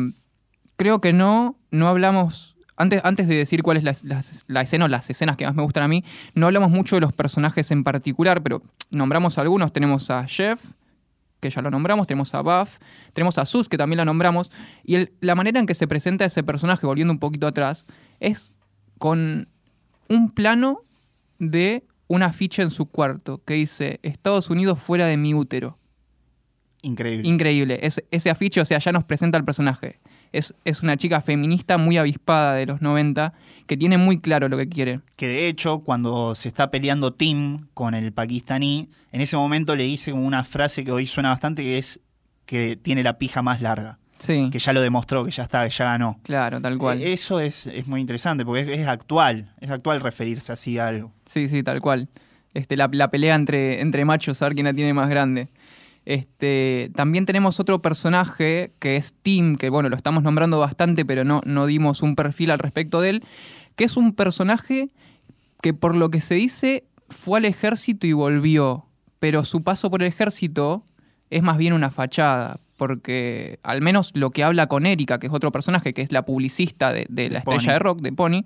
[0.79, 2.55] creo que no, no hablamos.
[2.77, 5.53] Antes, antes de decir cuál es la, la- la escena o las escenas que más
[5.53, 6.03] me gustan a mí,
[6.33, 9.73] no hablamos mucho de los personajes en particular, pero nombramos algunos.
[9.73, 10.63] Tenemos a Jeff,
[11.41, 12.77] que ya lo nombramos, tenemos a Buff,
[13.13, 14.49] tenemos a Sus, que también la nombramos.
[14.85, 17.85] Y el- la manera en que se presenta ese personaje, volviendo un poquito atrás,
[18.21, 18.53] es
[18.97, 19.49] con
[20.07, 20.83] un plano
[21.37, 25.77] de una ficha en su cuarto que dice Estados Unidos fuera de mi útero.
[26.81, 27.27] Increíble.
[27.27, 27.79] Increíble.
[27.81, 29.99] Es- ese afiche, o sea, ya nos presenta al personaje.
[30.31, 33.33] Es, es una chica feminista muy avispada de los 90
[33.65, 34.99] que tiene muy claro lo que quiere.
[35.15, 39.85] que de hecho, cuando se está peleando Tim con el pakistaní, en ese momento le
[39.85, 41.99] dice como una frase que hoy suena bastante, que es
[42.45, 43.97] que tiene la pija más larga.
[44.19, 46.19] Sí, Que ya lo demostró, que ya está, que ya ganó.
[46.23, 47.01] claro, tal cual.
[47.01, 49.53] Eh, Eso es, es muy interesante, porque es, es actual.
[49.61, 51.13] Es actual referirse así a algo.
[51.25, 52.09] Sí, sí, tal cual.
[52.53, 55.47] Este, la, la pelea entre, entre machos, a ver quién la tiene más grande.
[56.09, 61.23] Este, también tenemos otro personaje que es Tim, que bueno, lo estamos nombrando bastante, pero
[61.23, 63.23] no, no dimos un perfil al respecto de él,
[63.75, 64.89] que es un personaje
[65.61, 68.87] que por lo que se dice fue al ejército y volvió,
[69.19, 70.83] pero su paso por el ejército
[71.29, 75.33] es más bien una fachada, porque al menos lo que habla con Erika, que es
[75.33, 77.53] otro personaje, que es la publicista de, de la Pony.
[77.57, 78.41] estrella de rock, de Pony,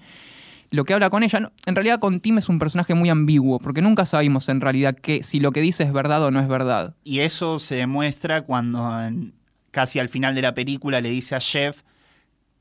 [0.75, 3.59] lo que habla con ella, no- en realidad con Tim es un personaje muy ambiguo,
[3.59, 6.47] porque nunca sabemos en realidad que, si lo que dice es verdad o no es
[6.47, 6.95] verdad.
[7.03, 9.33] Y eso se demuestra cuando en-
[9.71, 11.81] casi al final de la película le dice a Jeff,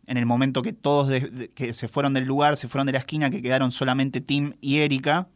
[0.07, 2.93] en el momento que todos de- de- que se fueron del lugar, se fueron de
[2.93, 5.29] la esquina, que quedaron solamente Tim y Erika,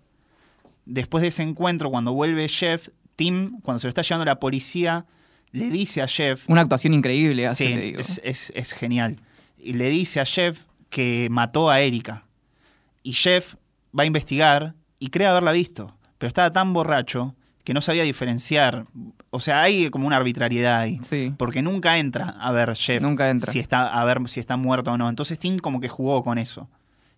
[0.84, 5.06] después de ese encuentro, cuando vuelve Jeff, Tim, cuando se lo está llevando la policía,
[5.52, 8.00] le dice a Jeff, Una actuación increíble, hace, Sí, te digo.
[8.00, 9.20] es, es- es genial.
[9.58, 10.60] Y le dice a Jeff
[10.90, 12.24] que mató a Erika.
[13.06, 13.54] Y Jeff
[13.96, 15.96] va a investigar y cree haberla visto.
[16.18, 18.86] Pero estaba tan borracho que no sabía diferenciar.
[19.30, 20.98] O sea, hay como una arbitrariedad ahí.
[21.02, 21.32] Sí.
[21.36, 23.52] Porque nunca entra a ver Jeff Nunca entra.
[23.52, 25.08] si está a ver si está muerto o no.
[25.08, 26.68] Entonces Tim como que jugó con eso.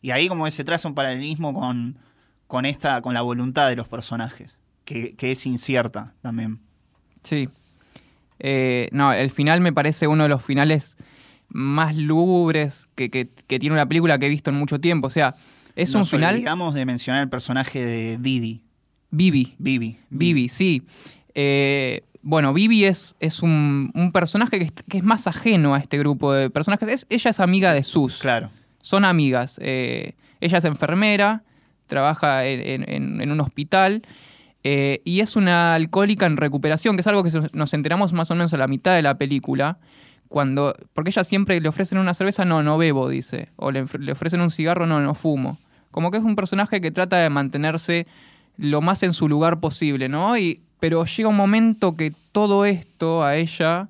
[0.03, 1.99] Y ahí como que se traza un paralelismo con,
[2.47, 4.59] con esta, con la voluntad de los personajes.
[4.84, 6.61] Que, que es incierta también.
[7.22, 7.49] Sí.
[8.39, 10.97] Eh, no, el final me parece uno de los finales
[11.49, 15.07] más lúgubres que, que- que tiene una película que he visto en mucho tiempo.
[15.07, 15.34] O sea,
[15.82, 16.34] es un final.
[16.34, 18.62] olvidamos de mencionar el personaje de Didi.
[19.10, 19.54] Bibi.
[19.58, 19.98] Bibi.
[20.10, 20.82] Bibi, sí.
[21.34, 25.78] Eh, bueno, Bibi es, es un, un personaje que es, que es más ajeno a
[25.78, 26.88] este grupo de personajes.
[26.88, 28.18] Es- ella es amiga de Sus.
[28.18, 28.50] Claro.
[28.82, 29.58] Son amigas.
[29.62, 31.42] Eh, ella es enfermera,
[31.86, 32.88] trabaja en,
[33.20, 34.02] en- un hospital
[34.64, 38.34] eh, y es una alcohólica en recuperación, que es algo que nos enteramos más o
[38.34, 39.78] menos a la mitad de la película.
[40.28, 43.48] Cuando, porque ella siempre le ofrecen una cerveza, no, no bebo, dice.
[43.56, 45.58] O le, le ofrecen un cigarro, no, no fumo.
[45.91, 48.07] Como que es un personaje que trata de mantenerse
[48.57, 50.36] lo más en su lugar posible, ¿no?
[50.36, 53.89] Y, pero llega un momento que todo esto a ella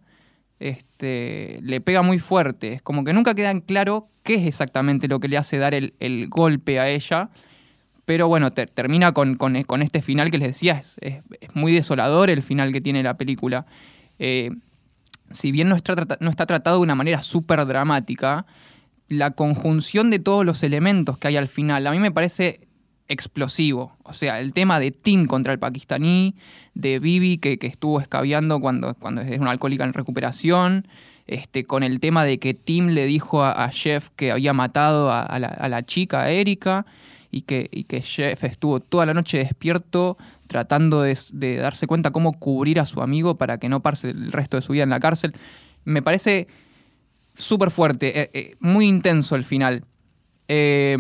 [0.60, 2.74] este, le pega muy fuerte.
[2.74, 5.74] Es como que nunca queda en claro qué es exactamente lo que le hace dar
[5.74, 5.94] el,
[6.28, 7.30] golpe a ella.
[8.04, 11.22] Pero bueno, te- termina con, con- con este final que les decía, es, es-
[11.54, 13.66] muy desolador el final que tiene la película.
[14.18, 14.50] Eh,
[15.30, 18.46] si bien no está, no está tratado de una manera súper dramática,
[19.08, 22.68] la conjunción de todos los elementos que hay al final a mí me parece
[23.08, 23.96] explosivo.
[24.02, 26.34] O sea, el tema de Tim contra el pakistaní,
[26.74, 30.86] de Bibi que, que estuvo escabeando cuando, cuando es una alcohólica en recuperación,
[31.26, 35.22] este, con el tema de que Tim le dijo a, Jeff que había matado a,
[35.22, 36.86] a la, a la chica, a Erika,
[37.30, 42.10] y que, y que Jeff estuvo toda la noche despierto tratando de, de darse cuenta
[42.10, 44.90] cómo cubrir a su amigo para que no pase el resto de su vida en
[44.90, 45.34] la cárcel.
[45.84, 46.48] Me parece
[47.38, 49.84] súper fuerte, eh, eh, muy intenso el final.
[50.48, 50.98] Eh,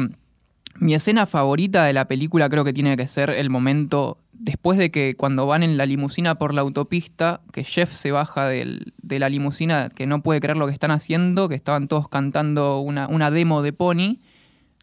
[0.76, 4.92] mi escena favorita de la película creo que tiene que ser el momento después de
[4.92, 9.18] que cuando van en la limusina por la autopista, que Jeff se baja del- de
[9.18, 13.08] la limusina, que no puede creer lo que están haciendo, que estaban todos cantando una,
[13.08, 14.18] una demo de Pony.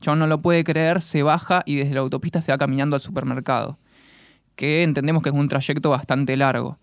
[0.04, 3.02] John no lo puede creer, se baja y desde la autopista se va caminando al
[3.02, 3.80] supermercado,
[4.58, 6.78] que entendemos que es un trayecto bastante largo.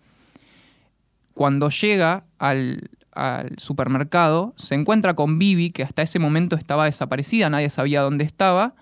[1.35, 7.49] Cuando llega al, al supermercado, se encuentra con Bibi, que hasta ese momento estaba desaparecida,
[7.49, 8.75] nadie sabía dónde estaba,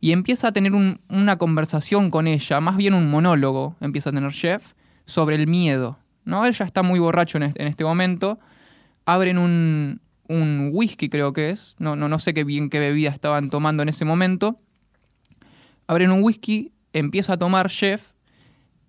[0.00, 4.12] y empieza a tener un- una conversación con ella, más bien un monólogo, empieza a
[4.12, 4.72] tener Jeff,
[5.04, 5.98] sobre el miedo.
[6.24, 6.44] ¿no?
[6.44, 8.38] Él ya está muy borracho en este, en momento,
[9.04, 13.10] abren un, un whisky, creo que es, no, no, no sé qué bien qué bebida
[13.10, 14.58] estaban tomando en ese momento,
[15.86, 18.12] abren un whisky, empieza a tomar Jeff,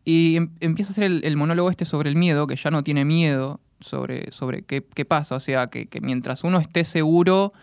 [0.04, 3.06] y em- empieza a hacer el monólogo este sobre el miedo, que ya no tiene
[3.06, 5.36] miedo sobre, sobre qué, qué pasa.
[5.36, 7.54] O sea, que, que mientras uno esté seguro,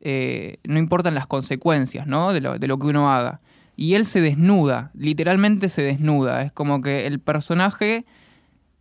[0.00, 2.32] eh, no importan las consecuencias, ¿no?
[2.32, 3.40] De lo, de lo que uno haga.
[3.76, 6.42] Y él se desnuda, literalmente se desnuda.
[6.42, 8.04] Es como que el personaje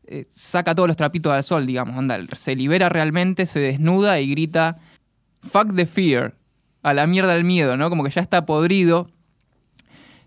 [0.07, 4.29] eh, saca todos los trapitos al sol, digamos, onda, se libera realmente, se desnuda y
[4.31, 4.77] grita,
[5.43, 6.35] fuck the fear,
[6.81, 7.89] a la mierda el miedo, ¿no?
[7.89, 9.09] Como que ya está podrido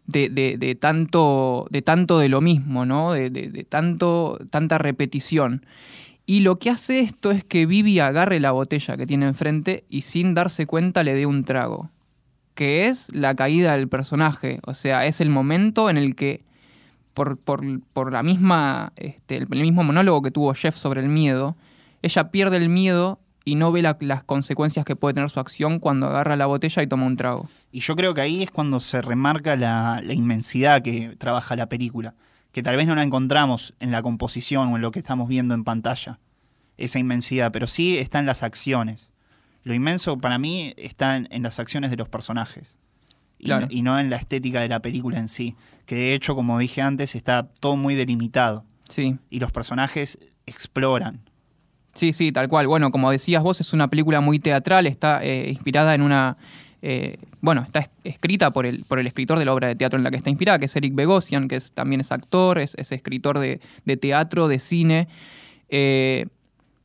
[0.07, 3.13] de, de- de tanto, de tanto de lo mismo, ¿no?
[3.13, 5.65] De, de- de tanto, tanta repetición.
[6.31, 10.03] Y lo que hace esto es que Vivi agarre la botella que tiene enfrente y
[10.03, 11.91] sin darse cuenta le dé un trago.
[12.55, 14.61] Que es la caída del personaje.
[14.65, 16.45] O sea, es el momento en el que,
[17.15, 21.57] por, por- por la misma, este, el, mismo monólogo que tuvo Jeff sobre el miedo,
[22.01, 25.81] ella pierde el miedo y no ve la- las consecuencias que puede tener su acción
[25.81, 27.49] cuando agarra la botella y toma un trago.
[27.73, 32.15] Y yo creo que ahí es cuando se remarca la inmensidad que trabaja la película,
[32.53, 35.55] que tal vez no la encontramos en la composición o en lo que estamos viendo
[35.55, 36.19] en pantalla,
[36.77, 39.11] esa inmensidad, pero sí está en las acciones.
[39.63, 42.77] Lo inmenso para mí está en, en las acciones de los personajes
[43.39, 43.67] y, Claro.
[43.67, 45.55] no, y no en la estética de la película en sí,
[45.87, 51.21] que de hecho, como dije antes, está todo muy delimitado Sí, y los personajes exploran.
[51.95, 52.67] sí, sí, tal cual.
[52.67, 56.37] Bueno, como decías vos, es una película muy teatral, está eh, inspirada en una...
[56.83, 59.99] eh, bueno, está es- escrita por el, por el escritor de la obra de teatro
[59.99, 62.75] en la que está inspirada, que es Eric Begosian, que es- también es actor, es,
[62.77, 65.09] es escritor de, de teatro, de cine.
[65.69, 66.27] Eh,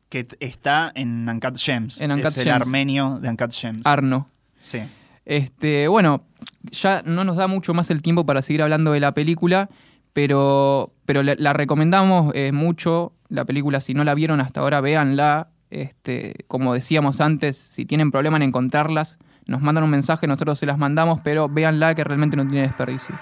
[0.09, 1.99] Que está en Uncut Gems.
[2.01, 2.55] En Uncut es el Gems.
[2.61, 3.85] armenio de Uncut Gems.
[3.85, 4.29] Arno.
[4.57, 4.79] sí.
[5.27, 6.23] Este, bueno,
[6.69, 9.69] ya no nos da mucho más el tiempo para seguir hablando de la película,
[10.13, 13.11] pero, pero la, la recomendamos eh, mucho.
[13.29, 15.47] La película, si no la vieron hasta ahora, véanla.
[15.71, 19.17] Este, como decíamos antes, si tienen problema en encontrarlas,
[19.47, 23.15] nos mandan un mensaje, nosotros se las mandamos, pero véanla que realmente no tiene desperdicio.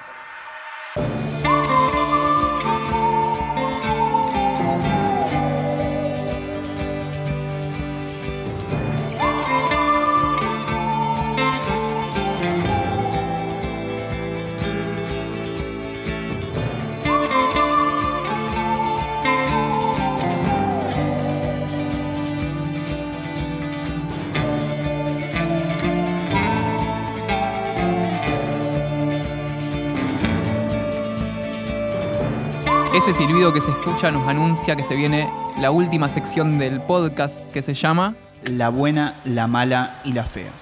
[33.06, 35.30] Ese silbido que se escucha nos anuncia que se viene
[35.60, 40.54] la última sección del podcast que se llama La buena, la mala y la fea.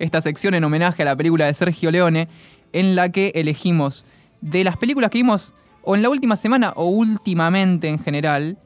[0.00, 2.26] esta sección en homenaje a la película de Sergio Leone,
[2.72, 4.04] en la que elegimos
[4.40, 5.54] de las películas que vimos
[5.84, 8.58] o en la última semana o últimamente en general,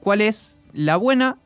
[0.00, 1.38] cuál es la buena,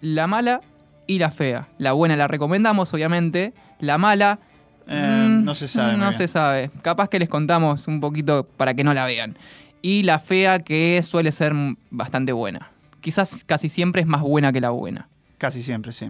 [0.00, 0.62] la mala
[1.06, 1.68] y la fea.
[1.76, 3.52] La buena la recomendamos, obviamente.
[3.80, 4.40] La mala...
[4.88, 6.12] Eh, mm, no se sabe No bien.
[6.14, 6.70] se sabe.
[6.82, 9.36] Capaz que les contamos un poquito para que no la vean.
[9.82, 11.52] Y la fea que suele ser
[11.90, 12.70] bastante buena.
[13.00, 15.08] Quizás casi siempre es más buena que la buena.
[15.38, 16.06] Casi siempre, sí.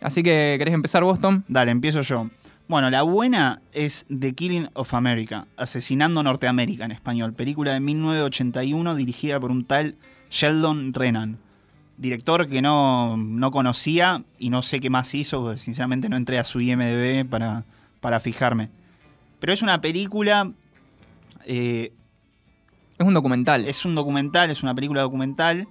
[0.00, 1.44] Así que, ¿querés empezar, Boston?
[1.46, 2.28] Dale, empiezo yo.
[2.68, 8.94] Bueno, la buena es The Killing of America, Asesinando Norteamérica en español, película de 1981
[8.96, 9.94] dirigida por un tal
[10.30, 11.38] Sheldon Renan,
[11.96, 16.40] director que no, no conocía y no sé qué más hizo, porque sinceramente no entré
[16.40, 17.62] a su IMDB para,
[18.06, 18.70] para fijarme.
[19.40, 20.52] Pero es una película,
[21.44, 21.92] eh,
[23.00, 23.66] Es un documental.
[23.66, 25.66] es un documental, es una película documental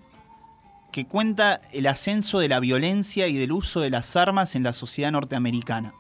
[0.92, 4.74] que cuenta el ascenso de la violencia y del uso de las armas en la
[4.74, 5.94] sociedad norteamericana.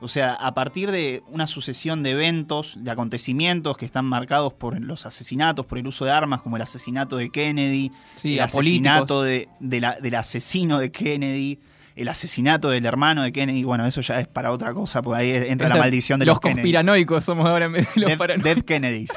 [0.00, 4.80] O sea, a partir de una sucesión de eventos, de acontecimientos que están marcados por
[4.80, 9.18] los asesinatos, por el uso de armas, como el asesinato de Kennedy, Sí, el asesinato
[9.18, 9.48] políticos.
[9.60, 11.60] de, de la- del asesino de Kennedy,
[11.96, 15.50] el asesinato del hermano de Kennedy, bueno, eso ya es para otra cosa, porque ahí
[15.50, 16.56] entra la maldición de los, los, Kennedy.
[16.60, 18.42] conspiranoicos somos ahora en vez de los.
[18.42, 19.10] Dead Kennedys.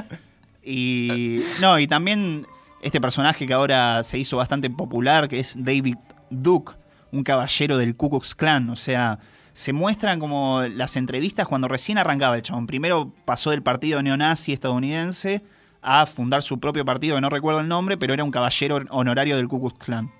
[0.62, 2.46] y no, y también
[2.82, 5.96] este personaje que ahora se hizo bastante popular, que es David
[6.30, 6.74] Duke,
[7.12, 8.70] un caballero del Ku Klux Klan.
[8.70, 9.18] O sea,
[9.52, 12.66] se muestran como las entrevistas cuando recién arrancaba el chabón.
[12.66, 15.42] Primero pasó del partido neonazi estadounidense
[15.80, 19.36] a fundar su propio partido, que no recuerdo el nombre, pero era un caballero honorario
[19.36, 20.10] del Ku Klux Klan.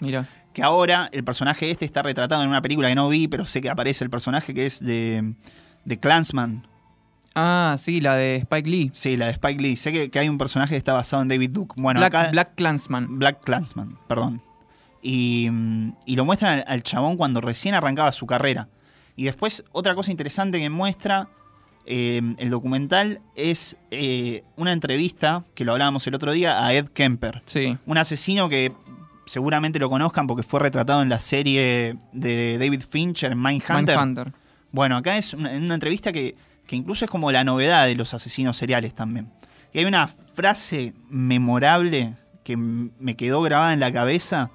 [0.00, 3.44] Mira, Que ahora el personaje este está retratado en una película que no vi, pero
[3.44, 5.34] sé que aparece el personaje que es de,
[5.84, 6.66] de Clansman.
[7.34, 8.90] ah, sí, la de Spike Lee.
[8.92, 9.76] Sí, la de Spike Lee.
[9.76, 11.74] Sé que, que hay un personaje que está basado en David Duke.
[11.78, 12.30] Bueno, Black, acá.
[12.30, 13.18] Black Clansman.
[13.18, 14.42] Black Clansman, perdón.
[15.02, 18.68] Y, mm, y lo muestran al, al chabón cuando recién arrancaba su carrera.
[19.16, 21.28] Y después, otra cosa interesante que muestra
[21.84, 26.86] eh, el documental es eh, una entrevista, que lo hablábamos el otro día, a Ed
[26.88, 27.42] Kemper.
[27.46, 28.72] Sí, Un asesino que
[29.26, 33.96] seguramente lo conozcan porque fue retratado en la serie de David Fincher, Mindhunter.
[33.96, 34.32] Mindhunter.
[34.70, 38.14] Bueno, acá es una, una entrevista que, que incluso es como la novedad de los
[38.14, 39.30] asesinos seriales también.
[39.72, 42.14] Y hay una frase memorable
[42.44, 44.50] que me quedó grabada en la cabeza,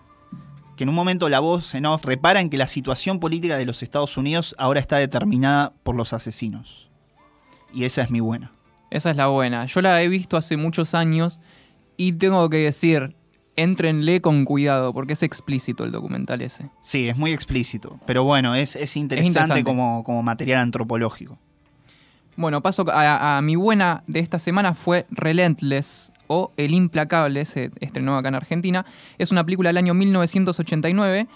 [0.76, 3.66] que en un momento la voz en off repara en que la situación política de
[3.66, 6.90] los Estados Unidos ahora está determinada por los asesinos.
[7.74, 8.52] Y esa es mi buena.
[8.90, 9.66] Esa es la buena.
[9.66, 11.40] Yo la he visto hace muchos años
[11.98, 13.17] y tengo que decir,
[13.58, 16.70] éntrenle con cuidado porque es explícito el documental ese.
[16.82, 18.00] Sí, es muy explícito.
[18.06, 19.64] Pero bueno, es, es interesante, interesante.
[19.66, 21.38] Como, como material antropológico.
[22.38, 27.72] Bueno, paso a, a mi buena de esta semana fue Relentless o El Implacable, se
[27.80, 28.86] estrenó acá en Argentina.
[29.18, 31.28] Es una película del año 1989.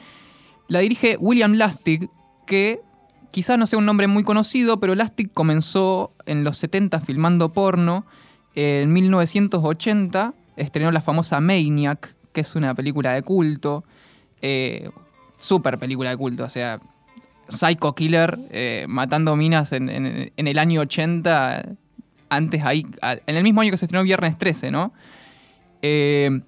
[0.68, 2.10] La dirige William Lustig,
[2.46, 2.82] que
[3.32, 8.06] quizás no sea un nombre muy conocido, pero Lustig comenzó en los 70 filmando porno.
[8.54, 13.84] En 1980 estrenó la famosa Maniac, que es una película de culto.
[14.42, 14.90] Eh,
[15.40, 16.80] super película de culto, o sea,
[17.50, 19.90] Psycho Killer eh, matando minas en,
[20.36, 21.64] el año 80,
[22.30, 24.94] antes ahí, en el mismo año que se estrenó Viernes 13, ¿no?
[25.82, 26.42] Eh,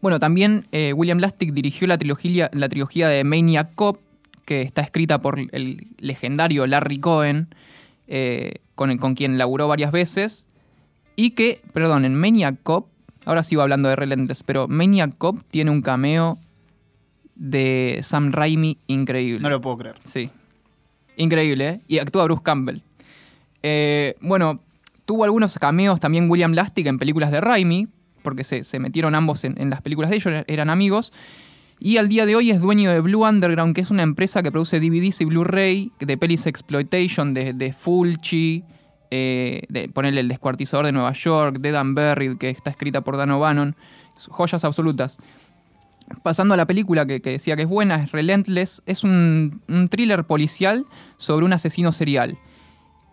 [0.00, 4.00] bueno, también William Lustig dirigió la trilogía, la trilogía de Maniac Cop,
[4.44, 7.48] que está escrita por el legendario Larry Cohen,
[8.74, 10.46] con, con quien laburó varias veces,
[11.16, 12.88] y que, perdón, en Maniac Cop,
[13.28, 16.38] ahora sigo hablando de Relentless, pero Maniac Cop tiene un cameo
[17.34, 19.40] de Sam Raimi increíble.
[19.40, 19.96] No lo puedo creer.
[20.04, 20.30] Sí.
[21.16, 21.80] Increíble, ¿eh?
[21.88, 22.80] Y actúa Bruce Campbell.
[23.62, 24.60] Eh, bueno,
[25.04, 27.88] tuvo algunos cameos también William Lustig en películas de Raimi,
[28.22, 31.12] porque se, se metieron ambos en, en las películas de ellos, er- eran amigos.
[31.80, 34.50] Y al día de hoy es dueño de Blue Underground, que es una empresa que
[34.50, 38.64] produce DVDs y Blu-ray de pelis exploitation de, de Fulci,
[39.10, 43.30] eh, ponerle el descuartizador de Nueva York, de Dan Buried, que está escrita por Dan
[43.30, 43.76] O'Bannon.
[44.28, 45.18] Joyas absolutas.
[46.22, 50.24] Pasando a la película que, decía que es buena, es Relentless, es un, un thriller
[50.24, 50.86] policial
[51.18, 52.38] sobre un asesino serial.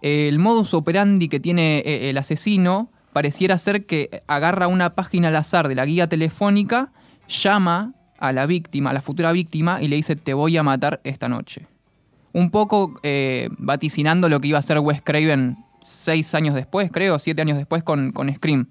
[0.01, 5.35] El modus operandi que tiene eh, el asesino pareciera ser que agarra una página al
[5.35, 6.91] azar de la guía telefónica,
[7.27, 11.01] llama a la víctima, a la futura víctima, y le dice te voy a matar
[11.03, 11.67] esta noche.
[12.33, 17.17] Un poco eh, vaticinando lo que iba a hacer Wes Craven seis años después, creo,
[17.19, 18.67] siete años después con, con Scream.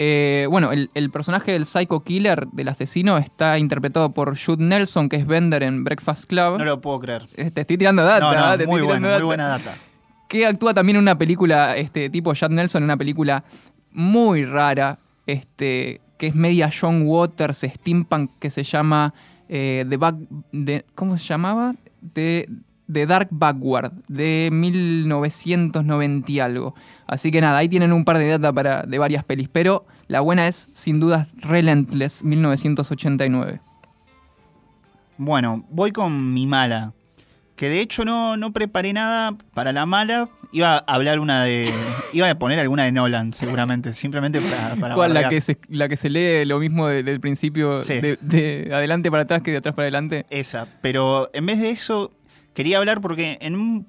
[0.00, 5.08] Eh, bueno, el, el personaje del Psycho Killer, del asesino, está interpretado por Jude Nelson,
[5.08, 6.58] que es Bender en Breakfast Club.
[6.58, 7.26] No lo puedo creer.
[7.36, 9.24] Eh, Te estoy tirando data, No, no, te muy estoy tirando bueno, muy data.
[9.24, 9.74] buena data.
[10.28, 13.42] Que actúa también en una película, este tipo Judd Nelson, en una película
[13.90, 19.12] muy rara, este, que es media John Waters, steampunk, que se llama
[19.48, 20.16] eh, The Back,
[20.52, 21.74] de, ¿cómo se llamaba?
[22.12, 22.48] The,
[22.90, 26.74] The Dark Backward, de 1990 y algo.
[27.06, 30.20] Así que nada, ahí tienen un par de data para, de varias pelis, pero la
[30.20, 33.60] buena es, sin dudas, Relentless, 1989.
[35.16, 36.92] Bueno, voy con mi mala.
[37.56, 40.28] Que de hecho no, no preparé nada para la mala.
[40.52, 41.68] Iba a hablar una de.
[42.12, 43.94] Iba a poner alguna de Nolan, seguramente.
[43.94, 44.76] Simplemente para.
[44.76, 45.12] para ¿Cuál?
[45.12, 47.94] La que, se, la que se lee lo mismo de- del principio, Sí.
[48.00, 50.24] de, de adelante para atrás que de atrás para adelante.
[50.30, 50.68] Esa.
[50.82, 52.12] Pero en vez de eso,
[52.58, 53.86] quería hablar porque en un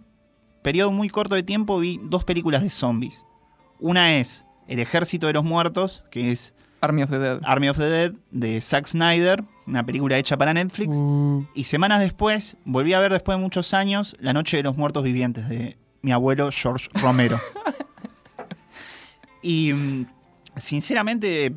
[0.61, 3.25] periodo muy corto de tiempo vi dos películas de zombies.
[3.79, 7.39] Una es El Ejército de los Muertos, que es Army of the Dead.
[7.45, 10.95] Army of the Dead, de Zack Snyder, una película hecha para Netflix.
[10.95, 14.77] Uh, Y semanas después, volví a ver después de muchos años La Noche de los
[14.77, 17.39] Muertos Vivientes de mi abuelo George Romero.
[19.41, 20.05] y mm,
[20.57, 21.55] sinceramente,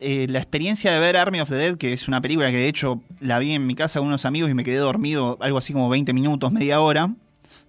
[0.00, 2.68] eh, la experiencia de ver Army of the Dead, que es una película que de
[2.68, 5.72] hecho la vi en mi casa con unos amigos y me quedé dormido algo así
[5.72, 7.10] como 20 minutos, media hora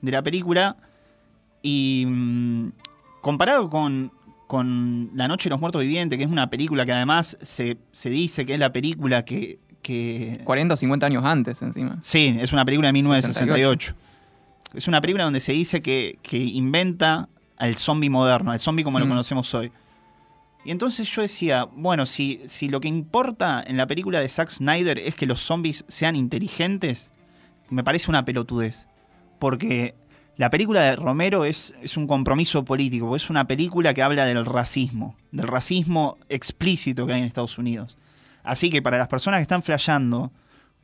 [0.01, 0.77] de la película.
[1.61, 2.69] Y mm,
[3.21, 4.11] comparado con,
[4.47, 8.09] con La Noche de los Muertos Vivientes, que es una película que además se, se
[8.09, 9.59] dice que es la película que...
[9.81, 11.97] que 40 o 50 años antes encima.
[12.01, 13.95] Sí, es una película de 1968.
[14.75, 17.27] Es una película donde se dice que, que inventa
[17.57, 19.09] al zombie moderno, al zombie como lo Mm.
[19.09, 19.71] conocemos hoy.
[20.65, 24.49] Y entonces yo decía, bueno, si, si lo que importa en la película de Zack
[24.49, 27.11] Snyder es que los zombies sean inteligentes,
[27.69, 28.87] me parece una pelotudez.
[29.39, 29.95] Porque
[30.35, 34.45] la película de Romero es, es un compromiso político, es una película que habla del
[34.45, 37.97] racismo, del racismo explícito que hay en Estados Unidos.
[38.43, 40.31] Así que para las personas que están flasheando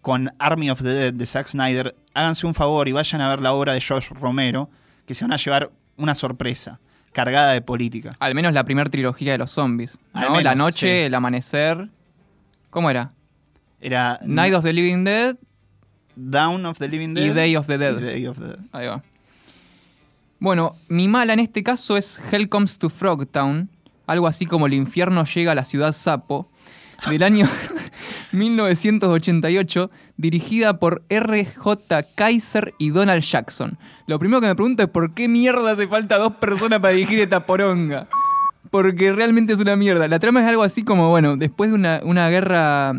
[0.01, 3.41] con Army of the Dead de Zack Snyder, háganse un favor y vayan a ver
[3.41, 4.69] la obra de George Romero,
[5.05, 6.80] que se van a llevar una sorpresa
[7.16, 8.11] cargada de política.
[8.20, 9.97] Al menos la primera trilogía de los zombies.
[10.13, 10.20] ¿no?
[10.22, 11.05] Menos, la noche, sí.
[11.05, 11.88] el amanecer.
[12.70, 13.13] ¿Cómo era?
[13.80, 15.38] Era Night of the Living Dead
[16.16, 17.99] Dawn of the Living Dead y Day of the Dead.
[17.99, 18.59] Day of the Dead.
[18.74, 19.01] Ahí va.
[20.39, 23.70] Bueno, mi mala en este caso es Hell Comes to Frogtown,
[24.05, 26.49] algo así como el infierno llega a la ciudad Sapo,
[27.10, 27.48] del año
[28.32, 32.04] 1988, dirigida por R.J.
[32.16, 33.78] Kaiser y Donald Jackson.
[34.08, 37.20] Lo primero que me pregunto es por qué mierda hace falta dos personas para dirigir
[37.20, 38.08] esta poronga.
[38.72, 40.08] Porque realmente es una mierda.
[40.08, 42.93] La trama es algo así como, bueno, después de una, una guerra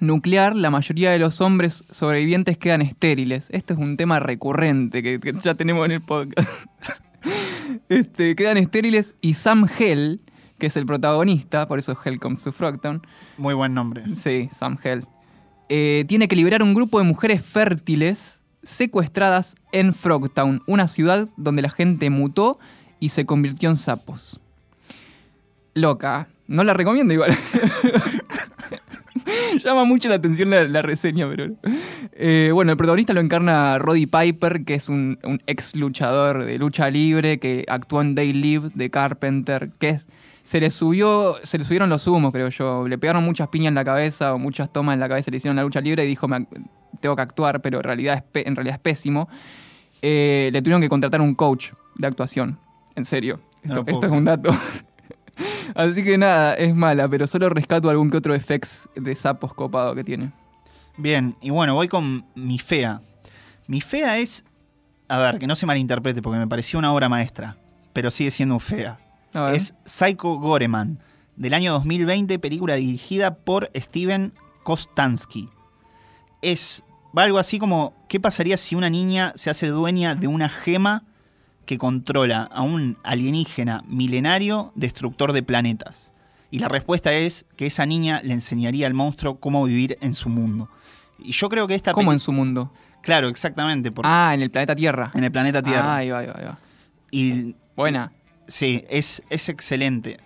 [0.00, 3.48] nuclear, la mayoría de los hombres sobrevivientes quedan estériles.
[3.50, 6.48] Esto es un tema recurrente que, que ya tenemos en el podcast.
[7.88, 10.22] este, quedan estériles y Sam Hell,
[10.58, 13.02] que es el protagonista, por eso Hell comes to Frogtown,
[13.36, 14.02] Muy buen nombre.
[14.14, 15.06] Sí, Sam Hell.
[15.68, 21.62] Eh, tiene que liberar un grupo de mujeres fértiles secuestradas en Frogtown, una ciudad donde
[21.62, 22.58] la gente mutó
[23.00, 24.40] y se convirtió en sapos.
[25.74, 26.28] Loca.
[26.46, 27.36] No la recomiendo igual.
[29.64, 31.54] Llama mucho la atención la, la reseña, pero...
[32.12, 36.58] Eh, bueno, el protagonista lo encarna Roddy Piper, que es un, un ex luchador de
[36.58, 40.06] lucha libre que actuó en Day Live de Carpenter, que es,
[40.44, 42.86] se le subió, se le subieron los humos, creo yo.
[42.86, 45.56] Le pegaron muchas piñas en la cabeza o muchas tomas en la cabeza, le hicieron
[45.56, 46.48] la lucha libre y dijo, "Me ac-
[47.00, 49.28] tengo que actuar, pero en realidad es, en realidad es pésimo.
[50.02, 52.58] Eh, le tuvieron que contratar un coach de actuación.
[52.94, 53.40] En serio.
[53.64, 54.50] Esto es un dato.
[55.74, 59.94] Así que nada, es mala, pero solo rescato algún que otro effects de sapos copado
[59.94, 60.30] que tiene.
[60.96, 63.00] Bien, y bueno, voy con mi fea.
[63.66, 64.44] Mi fea es.
[65.08, 67.56] A ver, que no se malinterprete porque me pareció una obra maestra,
[67.92, 68.98] pero sigue siendo fea.
[69.52, 71.00] Es Psycho Goreman,
[71.36, 74.32] del año 2020, película dirigida por Steven
[74.62, 75.48] Kostansky.
[76.40, 76.84] Es
[77.16, 81.02] algo así como: ¿qué pasaría si una niña se hace dueña de una gema
[81.66, 86.12] que controla a un alienígena milenario destructor de planetas?
[86.50, 90.28] Y la respuesta es que esa niña le enseñaría al monstruo cómo vivir en su
[90.28, 90.68] mundo.
[91.18, 92.70] Y yo creo que esta ¿Cómo en su mundo?
[93.00, 93.90] Claro, exactamente.
[93.90, 95.10] porque Ah, en el planeta Tierra.
[95.14, 95.94] En el planeta Tierra.
[95.94, 96.58] Ah, ahí va, ahí va, ahí va.
[97.10, 98.12] Y Buena.
[98.46, 100.18] Sí, es, es excelente.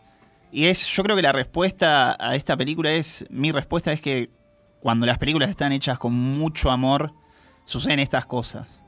[0.50, 4.30] Y es, yo creo que la respuesta a esta película es, mi respuesta es que
[4.80, 7.12] cuando las películas están hechas con mucho amor,
[7.64, 8.82] suceden estas cosas.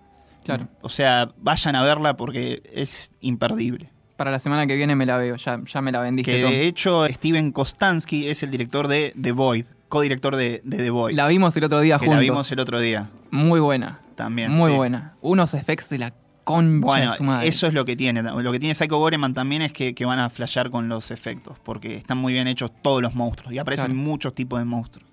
[0.44, 0.68] Claro.
[0.80, 3.90] O sea, vayan a verla porque es imperdible.
[4.16, 6.32] Para la semana que viene me la veo, ya, ya me la vendiste.
[6.32, 6.50] Que Tom.
[6.50, 11.14] de hecho Steven Kostansky es el director de The Void, codirector de, de The Void.
[11.14, 12.16] La vimos el otro día que juntos.
[12.16, 14.00] la vimos el otro día Muy buena.
[14.14, 14.52] también.
[14.52, 14.76] Muy sí.
[14.76, 15.14] buena.
[15.20, 16.12] Unos effects de la
[16.44, 17.48] concha Bueno, de su madre.
[17.48, 18.22] eso es lo que tiene.
[18.22, 21.58] Lo que tiene Psycho Goreman también es que, que van a flashear con los efectos,
[21.62, 24.00] porque están muy bien hechos todos los monstruos y aparecen Claro.
[24.00, 25.08] muchos tipos de monstruos.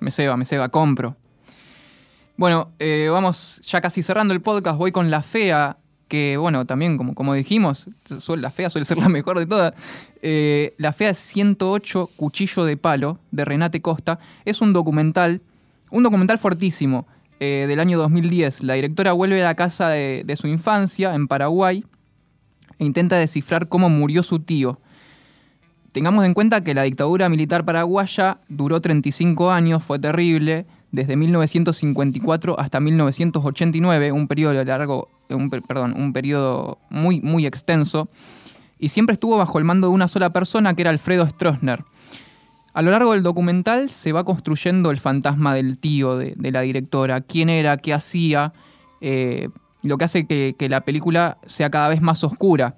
[0.00, 1.16] Me ceba, me ceba, compro.
[2.36, 4.76] Bueno, eh, vamos ya casi cerrando el podcast.
[4.76, 5.76] Voy con la fea,
[6.08, 7.88] que bueno, también como, como dijimos,
[8.36, 9.72] la fea suele ser la mejor de todas.
[10.20, 14.18] Eh, la fea es 108 Cuchillo de Palo, de Renate Costa.
[14.44, 15.42] Es un documental,
[15.90, 17.06] un documental fortísimo,
[17.44, 18.62] eh, del año 2010.
[18.62, 21.84] La directora vuelve a la casa de, su infancia, en Paraguay,
[22.78, 24.80] e intenta descifrar cómo murió su tío.
[25.92, 32.58] Tengamos en cuenta que la dictadura militar paraguaya duró 35 años, fue terrible, desde 1954
[32.58, 35.10] hasta 1989, un periodo largo,
[35.68, 36.14] perdón, un
[36.88, 38.08] muy, muy extenso,
[38.78, 41.84] y siempre estuvo bajo el mando de una sola persona, que era Alfredo Stroessner.
[42.74, 47.20] A lo largo del documental se va construyendo el fantasma del tío de, la directora,
[47.20, 48.52] quién era, qué hacía,
[49.00, 49.48] eh,
[49.84, 52.76] lo que hace que, que la película sea cada vez más oscura.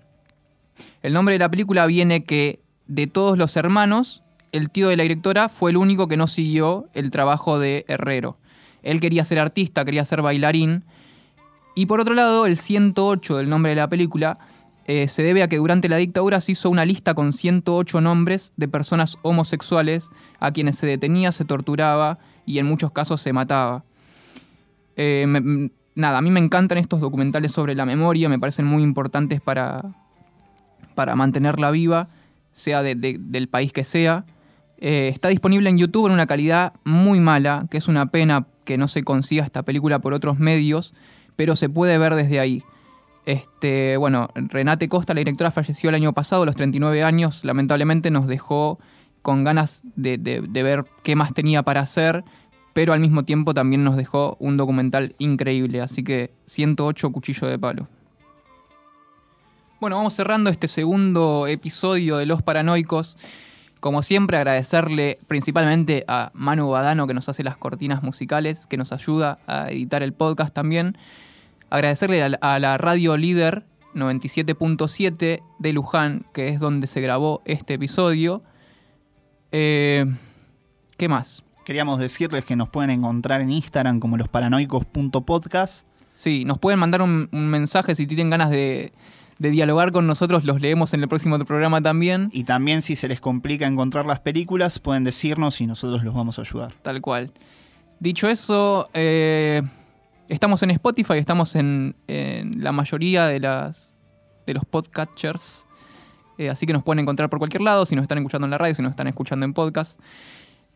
[1.03, 4.23] El nombre de la película viene que de todos los hermanos,
[4.53, 8.37] el tío de la directora fue el único que no siguió el trabajo de Herrero.
[8.83, 10.85] Él quería ser artista, quería ser bailarín.
[11.75, 14.39] Y por otro lado, el 108 del nombre de la película
[14.89, 18.53] eh, se debe a que durante la dictadura se hizo una lista con 108 nombres
[18.57, 20.11] de personas homosexuales
[20.41, 23.85] a quienes se detenía, se torturaba y en muchos casos se mataba.
[24.97, 28.83] Eh, me- nada, a mí me encantan estos documentales sobre la memoria, me parecen muy
[28.83, 29.83] importantes para,
[30.95, 32.09] para mantenerla viva,
[32.53, 34.25] sea de- de- del país que sea.
[34.79, 38.79] Eh, está disponible en YouTube en una calidad muy mala, que es una pena que
[38.79, 40.93] no se consiga esta película por otros medios,
[41.35, 42.63] pero se puede ver desde ahí.
[43.27, 47.45] Este, bueno, Renate Costa, la directora, falleció el año pasado, a los 39 años.
[47.45, 48.79] Lamentablemente nos dejó
[49.23, 52.23] con ganas de, de- ver qué más tenía para hacer,
[52.73, 55.81] pero al mismo tiempo también nos dejó un documental increíble.
[55.81, 57.89] Así que 108 Cuchillo de Palo.
[59.81, 63.19] Bueno, vamos cerrando este segundo episodio de Los Paranoicos.
[63.81, 68.93] Como siempre, agradecerle principalmente a Manu Badano que nos hace las cortinas musicales, que nos
[68.93, 70.97] ayuda a editar el podcast también.
[71.71, 73.65] Agradecerle a la, a la radio líder
[73.95, 78.43] 97.7 de Luján, que es donde se grabó este episodio.
[79.53, 80.07] Eh,
[80.97, 81.43] ¿Qué más?
[81.65, 85.87] Queríamos decirles que nos pueden encontrar en Instagram como losparanoicos.podcast.
[86.15, 88.93] Sí, nos pueden mandar un, un mensaje si tienen ganas de,
[89.39, 92.31] de dialogar con nosotros, los leemos en el próximo programa también.
[92.33, 96.39] Y también si se les complica encontrar las películas, pueden decirnos y nosotros los vamos
[96.39, 96.73] a ayudar.
[96.83, 97.33] Tal cual.
[97.99, 99.63] Dicho eso, eh,
[100.29, 103.95] estamos en Spotify, estamos en, en la mayoría de las
[104.47, 105.67] de los podcatchers.
[106.39, 108.59] Eh, así que nos pueden encontrar por cualquier lado, si nos están escuchando en la
[108.59, 109.99] radio, si nos están escuchando en podcast.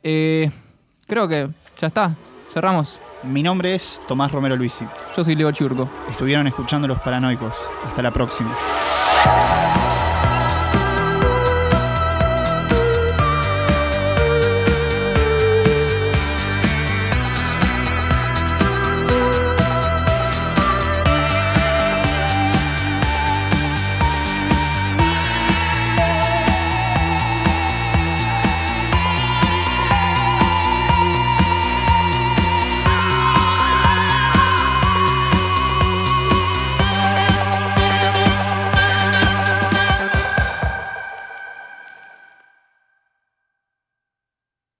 [0.02, 0.50] Eh,
[1.06, 1.48] creo que
[1.78, 2.16] ya está.
[2.52, 2.98] Cerramos.
[3.22, 4.86] Mi nombre es Tomás Romero Luisi.
[5.16, 5.88] Yo soy Leo Churco.
[6.10, 7.54] Estuvieron escuchando Los Paranoicos.
[7.86, 8.56] Hasta la próxima.